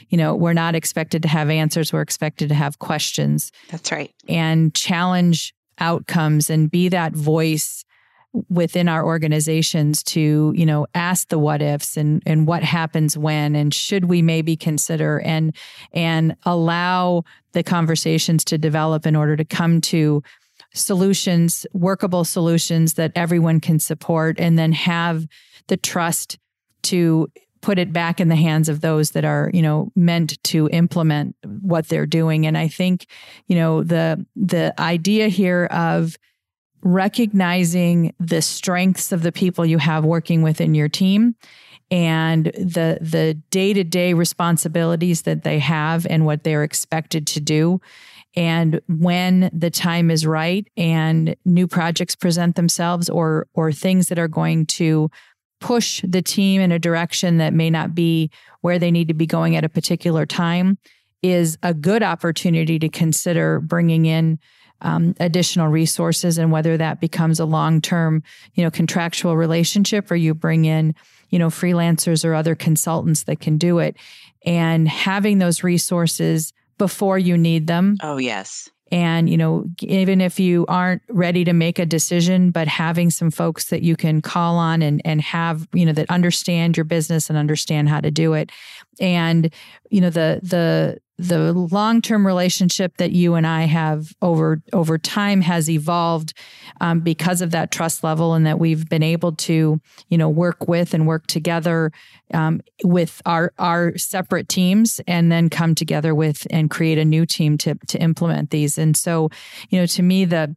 you 0.09 0.17
know, 0.17 0.35
we're 0.35 0.53
not 0.53 0.75
expected 0.75 1.21
to 1.23 1.27
have 1.27 1.49
answers, 1.49 1.91
we're 1.91 2.01
expected 2.01 2.49
to 2.49 2.55
have 2.55 2.79
questions. 2.79 3.51
That's 3.69 3.91
right. 3.91 4.13
And 4.27 4.73
challenge 4.73 5.53
outcomes 5.79 6.49
and 6.49 6.69
be 6.69 6.89
that 6.89 7.13
voice 7.13 7.85
within 8.47 8.87
our 8.87 9.03
organizations 9.03 10.03
to 10.03 10.53
you 10.55 10.65
know 10.65 10.85
ask 10.93 11.29
the 11.29 11.39
what 11.39 11.63
ifs 11.63 11.97
and 11.97 12.21
and 12.27 12.45
what 12.45 12.63
happens 12.63 13.17
when 13.17 13.55
and 13.55 13.73
should 13.73 14.05
we 14.05 14.21
maybe 14.21 14.55
consider 14.55 15.19
and 15.21 15.55
and 15.93 16.35
allow 16.43 17.23
the 17.53 17.63
conversations 17.63 18.45
to 18.45 18.57
develop 18.57 19.07
in 19.07 19.15
order 19.15 19.35
to 19.35 19.43
come 19.43 19.81
to 19.81 20.21
solutions 20.75 21.65
workable 21.73 22.23
solutions 22.23 22.93
that 22.93 23.11
everyone 23.15 23.59
can 23.59 23.79
support 23.79 24.39
and 24.39 24.59
then 24.59 24.73
have 24.73 25.25
the 25.67 25.77
trust 25.77 26.37
to 26.83 27.27
put 27.61 27.79
it 27.79 27.91
back 27.91 28.19
in 28.19 28.29
the 28.29 28.35
hands 28.35 28.69
of 28.69 28.81
those 28.81 29.11
that 29.11 29.25
are 29.25 29.49
you 29.53 29.61
know 29.61 29.91
meant 29.95 30.41
to 30.43 30.69
implement 30.71 31.35
what 31.61 31.87
they're 31.87 32.05
doing. 32.05 32.45
And 32.45 32.57
i 32.57 32.67
think 32.67 33.07
you 33.47 33.55
know 33.55 33.83
the 33.83 34.25
the 34.35 34.73
idea 34.79 35.27
here 35.27 35.65
of 35.65 36.17
recognizing 36.81 38.13
the 38.19 38.41
strengths 38.41 39.11
of 39.11 39.21
the 39.21 39.31
people 39.31 39.65
you 39.65 39.77
have 39.77 40.05
working 40.05 40.41
within 40.41 40.73
your 40.73 40.87
team 40.87 41.35
and 41.91 42.45
the 42.45 42.99
the 43.01 43.33
day-to-day 43.49 44.13
responsibilities 44.13 45.23
that 45.23 45.43
they 45.43 45.59
have 45.59 46.05
and 46.07 46.25
what 46.25 46.43
they're 46.43 46.63
expected 46.63 47.25
to 47.27 47.39
do. 47.39 47.81
And 48.35 48.79
when 48.87 49.49
the 49.51 49.71
time 49.71 50.11
is 50.11 50.25
right 50.25 50.67
and 50.77 51.35
new 51.45 51.67
projects 51.67 52.15
present 52.15 52.55
themselves 52.55 53.09
or 53.09 53.47
or 53.53 53.71
things 53.71 54.07
that 54.09 54.19
are 54.19 54.27
going 54.27 54.67
to 54.67 55.09
push 55.59 56.01
the 56.07 56.21
team 56.21 56.61
in 56.61 56.71
a 56.71 56.79
direction 56.79 57.37
that 57.37 57.53
may 57.53 57.69
not 57.69 57.93
be 57.93 58.31
where 58.61 58.79
they 58.79 58.91
need 58.91 59.07
to 59.07 59.13
be 59.13 59.25
going 59.25 59.55
at 59.55 59.63
a 59.63 59.69
particular 59.69 60.25
time 60.25 60.77
is 61.21 61.57
a 61.63 61.73
good 61.73 62.01
opportunity 62.01 62.79
to 62.79 62.89
consider 62.89 63.59
bringing 63.59 64.05
in 64.05 64.39
um, 64.81 65.13
additional 65.19 65.67
resources 65.67 66.37
and 66.37 66.51
whether 66.51 66.77
that 66.77 67.01
becomes 67.01 67.39
a 67.39 67.45
long-term 67.45 68.23
you 68.53 68.63
know 68.63 68.71
contractual 68.71 69.35
relationship 69.35 70.09
or 70.09 70.15
you 70.15 70.33
bring 70.33 70.65
in 70.65 70.95
you 71.29 71.37
know 71.37 71.49
freelancers 71.49 72.23
or 72.23 72.33
other 72.33 72.55
consultants 72.55 73.23
that 73.23 73.39
can 73.39 73.57
do 73.57 73.79
it. 73.79 73.97
And 74.45 74.87
having 74.87 75.39
those 75.39 75.63
resources 75.63 76.53
before 76.77 77.19
you 77.19 77.37
need 77.37 77.67
them 77.67 77.97
oh 78.01 78.15
yes 78.15 78.69
and, 78.91 79.29
you 79.29 79.37
know, 79.37 79.65
even 79.81 80.21
if 80.21 80.39
you 80.39 80.65
aren't 80.67 81.01
ready 81.09 81.43
to 81.43 81.53
make 81.53 81.79
a 81.79 81.85
decision, 81.85 82.51
but 82.51 82.67
having 82.67 83.09
some 83.09 83.31
folks 83.31 83.65
that 83.65 83.81
you 83.81 83.95
can 83.95 84.21
call 84.21 84.57
on 84.57 84.81
and, 84.81 85.01
and 85.05 85.21
have, 85.21 85.67
you 85.73 85.85
know, 85.85 85.93
that 85.93 86.09
understand 86.09 86.77
your 86.77 86.83
business 86.85 87.29
and 87.29 87.37
understand 87.37 87.89
how 87.89 88.01
to 88.01 88.11
do 88.11 88.33
it. 88.33 88.51
And, 88.99 89.53
you 89.89 90.01
know, 90.01 90.09
the, 90.09 90.39
the, 90.41 90.99
the 91.19 91.51
long-term 91.51 92.25
relationship 92.25 92.95
that 92.95 93.11
you 93.11 93.35
and 93.35 93.45
I 93.45 93.63
have 93.63 94.13
over 94.21 94.61
over 94.71 94.97
time 94.97 95.41
has 95.41 95.69
evolved 95.69 96.33
um, 96.79 97.01
because 97.01 97.41
of 97.41 97.51
that 97.51 97.71
trust 97.71 98.03
level, 98.03 98.33
and 98.33 98.45
that 98.45 98.57
we've 98.57 98.87
been 98.87 99.03
able 99.03 99.33
to, 99.33 99.81
you 100.07 100.17
know, 100.17 100.29
work 100.29 100.69
with 100.69 100.93
and 100.93 101.05
work 101.05 101.27
together 101.27 101.91
um, 102.33 102.61
with 102.85 103.21
our 103.25 103.51
our 103.57 103.97
separate 103.97 104.47
teams, 104.47 105.01
and 105.07 105.29
then 105.29 105.49
come 105.49 105.75
together 105.75 106.15
with 106.15 106.47
and 106.49 106.69
create 106.69 106.97
a 106.97 107.05
new 107.05 107.25
team 107.25 107.57
to 107.57 107.75
to 107.87 108.01
implement 108.01 108.51
these. 108.51 108.77
And 108.77 108.95
so, 108.95 109.29
you 109.69 109.77
know, 109.77 109.85
to 109.87 110.01
me, 110.01 110.23
the 110.23 110.55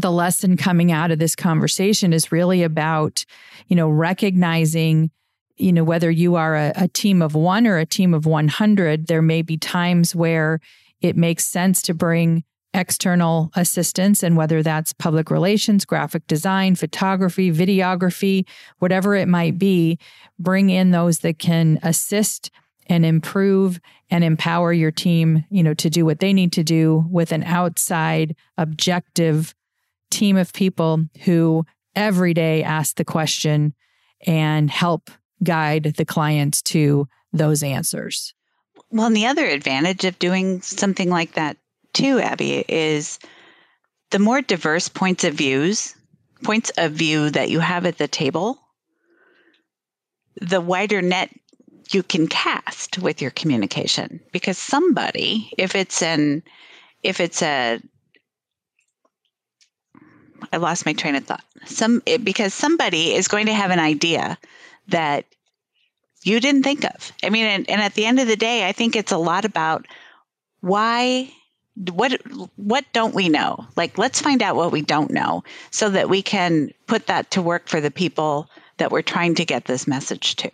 the 0.00 0.10
lesson 0.10 0.56
coming 0.56 0.90
out 0.90 1.12
of 1.12 1.20
this 1.20 1.36
conversation 1.36 2.12
is 2.12 2.32
really 2.32 2.64
about, 2.64 3.24
you 3.68 3.76
know, 3.76 3.88
recognizing 3.88 5.10
you 5.56 5.72
know, 5.72 5.84
whether 5.84 6.10
you 6.10 6.36
are 6.36 6.56
a, 6.56 6.72
a 6.76 6.88
team 6.88 7.22
of 7.22 7.34
one 7.34 7.66
or 7.66 7.78
a 7.78 7.86
team 7.86 8.14
of 8.14 8.26
100, 8.26 9.06
there 9.06 9.22
may 9.22 9.42
be 9.42 9.56
times 9.56 10.14
where 10.14 10.60
it 11.00 11.16
makes 11.16 11.44
sense 11.44 11.82
to 11.82 11.94
bring 11.94 12.44
external 12.74 13.50
assistance, 13.54 14.22
and 14.22 14.36
whether 14.36 14.62
that's 14.62 14.94
public 14.94 15.30
relations, 15.30 15.84
graphic 15.84 16.26
design, 16.26 16.74
photography, 16.74 17.52
videography, 17.52 18.46
whatever 18.78 19.14
it 19.14 19.28
might 19.28 19.58
be, 19.58 19.98
bring 20.38 20.70
in 20.70 20.90
those 20.90 21.18
that 21.18 21.38
can 21.38 21.78
assist 21.82 22.50
and 22.86 23.04
improve 23.04 23.78
and 24.10 24.24
empower 24.24 24.72
your 24.72 24.90
team, 24.90 25.44
you 25.50 25.62
know, 25.62 25.74
to 25.74 25.90
do 25.90 26.04
what 26.04 26.20
they 26.20 26.32
need 26.32 26.52
to 26.52 26.64
do 26.64 27.04
with 27.10 27.32
an 27.32 27.42
outside 27.44 28.34
objective 28.56 29.54
team 30.10 30.36
of 30.36 30.52
people 30.52 31.04
who 31.24 31.64
every 31.94 32.34
day 32.34 32.62
ask 32.62 32.96
the 32.96 33.04
question 33.04 33.74
and 34.26 34.70
help 34.70 35.10
guide 35.42 35.94
the 35.96 36.04
clients 36.04 36.62
to 36.62 37.08
those 37.32 37.62
answers. 37.62 38.34
Well, 38.90 39.06
and 39.06 39.16
the 39.16 39.26
other 39.26 39.46
advantage 39.46 40.04
of 40.04 40.18
doing 40.18 40.60
something 40.62 41.08
like 41.08 41.32
that 41.32 41.56
too, 41.92 42.20
Abby, 42.20 42.64
is 42.68 43.18
the 44.10 44.18
more 44.18 44.42
diverse 44.42 44.88
points 44.88 45.24
of 45.24 45.34
views, 45.34 45.94
points 46.42 46.70
of 46.76 46.92
view 46.92 47.30
that 47.30 47.50
you 47.50 47.60
have 47.60 47.86
at 47.86 47.98
the 47.98 48.08
table, 48.08 48.58
the 50.40 50.60
wider 50.60 51.02
net 51.02 51.30
you 51.90 52.02
can 52.02 52.26
cast 52.26 52.98
with 52.98 53.20
your 53.20 53.30
communication 53.30 54.20
because 54.32 54.56
somebody 54.56 55.52
if 55.58 55.74
it's 55.74 56.02
an 56.02 56.42
if 57.02 57.20
it's 57.20 57.42
a 57.42 57.80
I 60.52 60.56
lost 60.56 60.86
my 60.86 60.92
train 60.92 61.14
of 61.14 61.24
thought. 61.24 61.44
Some 61.66 62.02
because 62.22 62.52
somebody 62.52 63.14
is 63.14 63.28
going 63.28 63.46
to 63.46 63.54
have 63.54 63.70
an 63.70 63.78
idea 63.78 64.38
that 64.88 65.24
you 66.22 66.40
didn't 66.40 66.62
think 66.62 66.84
of. 66.84 67.12
I 67.22 67.30
mean, 67.30 67.46
and, 67.46 67.68
and 67.68 67.80
at 67.80 67.94
the 67.94 68.06
end 68.06 68.20
of 68.20 68.28
the 68.28 68.36
day, 68.36 68.66
I 68.66 68.72
think 68.72 68.96
it's 68.96 69.12
a 69.12 69.18
lot 69.18 69.44
about 69.44 69.86
why 70.60 71.32
what 71.90 72.20
what 72.56 72.84
don't 72.92 73.14
we 73.14 73.30
know 73.30 73.66
like 73.76 73.96
let's 73.96 74.20
find 74.20 74.42
out 74.42 74.56
what 74.56 74.72
we 74.72 74.82
don't 74.82 75.10
know 75.10 75.42
so 75.70 75.88
that 75.88 76.10
we 76.10 76.20
can 76.20 76.70
put 76.86 77.06
that 77.06 77.30
to 77.30 77.40
work 77.40 77.66
for 77.66 77.80
the 77.80 77.90
people 77.90 78.46
that 78.76 78.92
we're 78.92 79.00
trying 79.00 79.34
to 79.34 79.44
get 79.44 79.64
this 79.64 79.86
message 79.86 80.36
to 80.36 80.50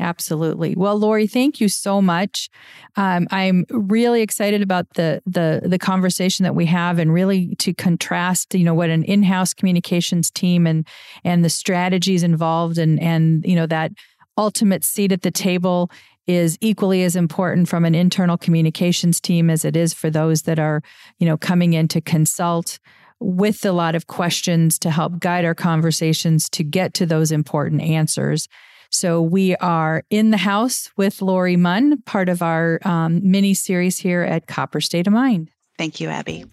Absolutely. 0.00 0.74
Well, 0.74 0.98
Lori, 0.98 1.26
thank 1.26 1.60
you 1.60 1.68
so 1.68 2.00
much. 2.00 2.48
Um, 2.96 3.28
I'm 3.30 3.66
really 3.68 4.22
excited 4.22 4.62
about 4.62 4.94
the 4.94 5.22
the 5.26 5.60
the 5.62 5.78
conversation 5.78 6.42
that 6.44 6.54
we 6.54 6.64
have, 6.66 6.98
and 6.98 7.12
really 7.12 7.54
to 7.56 7.74
contrast, 7.74 8.54
you 8.54 8.64
know, 8.64 8.72
what 8.72 8.88
an 8.88 9.04
in-house 9.04 9.52
communications 9.52 10.30
team 10.30 10.66
and 10.66 10.86
and 11.22 11.44
the 11.44 11.50
strategies 11.50 12.22
involved, 12.22 12.78
and 12.78 12.98
and 12.98 13.44
you 13.44 13.54
know 13.54 13.66
that 13.66 13.92
ultimate 14.38 14.84
seat 14.84 15.12
at 15.12 15.20
the 15.20 15.30
table 15.30 15.90
is 16.26 16.56
equally 16.62 17.02
as 17.02 17.14
important 17.14 17.68
from 17.68 17.84
an 17.84 17.94
internal 17.94 18.38
communications 18.38 19.20
team 19.20 19.50
as 19.50 19.64
it 19.64 19.76
is 19.76 19.92
for 19.92 20.08
those 20.08 20.42
that 20.42 20.58
are, 20.58 20.82
you 21.18 21.26
know, 21.26 21.36
coming 21.36 21.74
in 21.74 21.88
to 21.88 22.00
consult 22.00 22.78
with 23.18 23.64
a 23.66 23.72
lot 23.72 23.94
of 23.94 24.06
questions 24.06 24.78
to 24.78 24.90
help 24.90 25.18
guide 25.18 25.44
our 25.44 25.54
conversations 25.54 26.48
to 26.48 26.64
get 26.64 26.94
to 26.94 27.04
those 27.04 27.30
important 27.30 27.82
answers. 27.82 28.48
So 28.90 29.22
we 29.22 29.56
are 29.56 30.04
in 30.10 30.30
the 30.30 30.36
house 30.36 30.90
with 30.96 31.22
Lori 31.22 31.56
Munn, 31.56 32.02
part 32.02 32.28
of 32.28 32.42
our 32.42 32.80
um, 32.84 33.20
mini 33.22 33.54
series 33.54 33.98
here 33.98 34.22
at 34.22 34.46
Copper 34.46 34.80
State 34.80 35.06
of 35.06 35.12
Mind. 35.12 35.50
Thank 35.78 36.00
you, 36.00 36.08
Abby. 36.08 36.44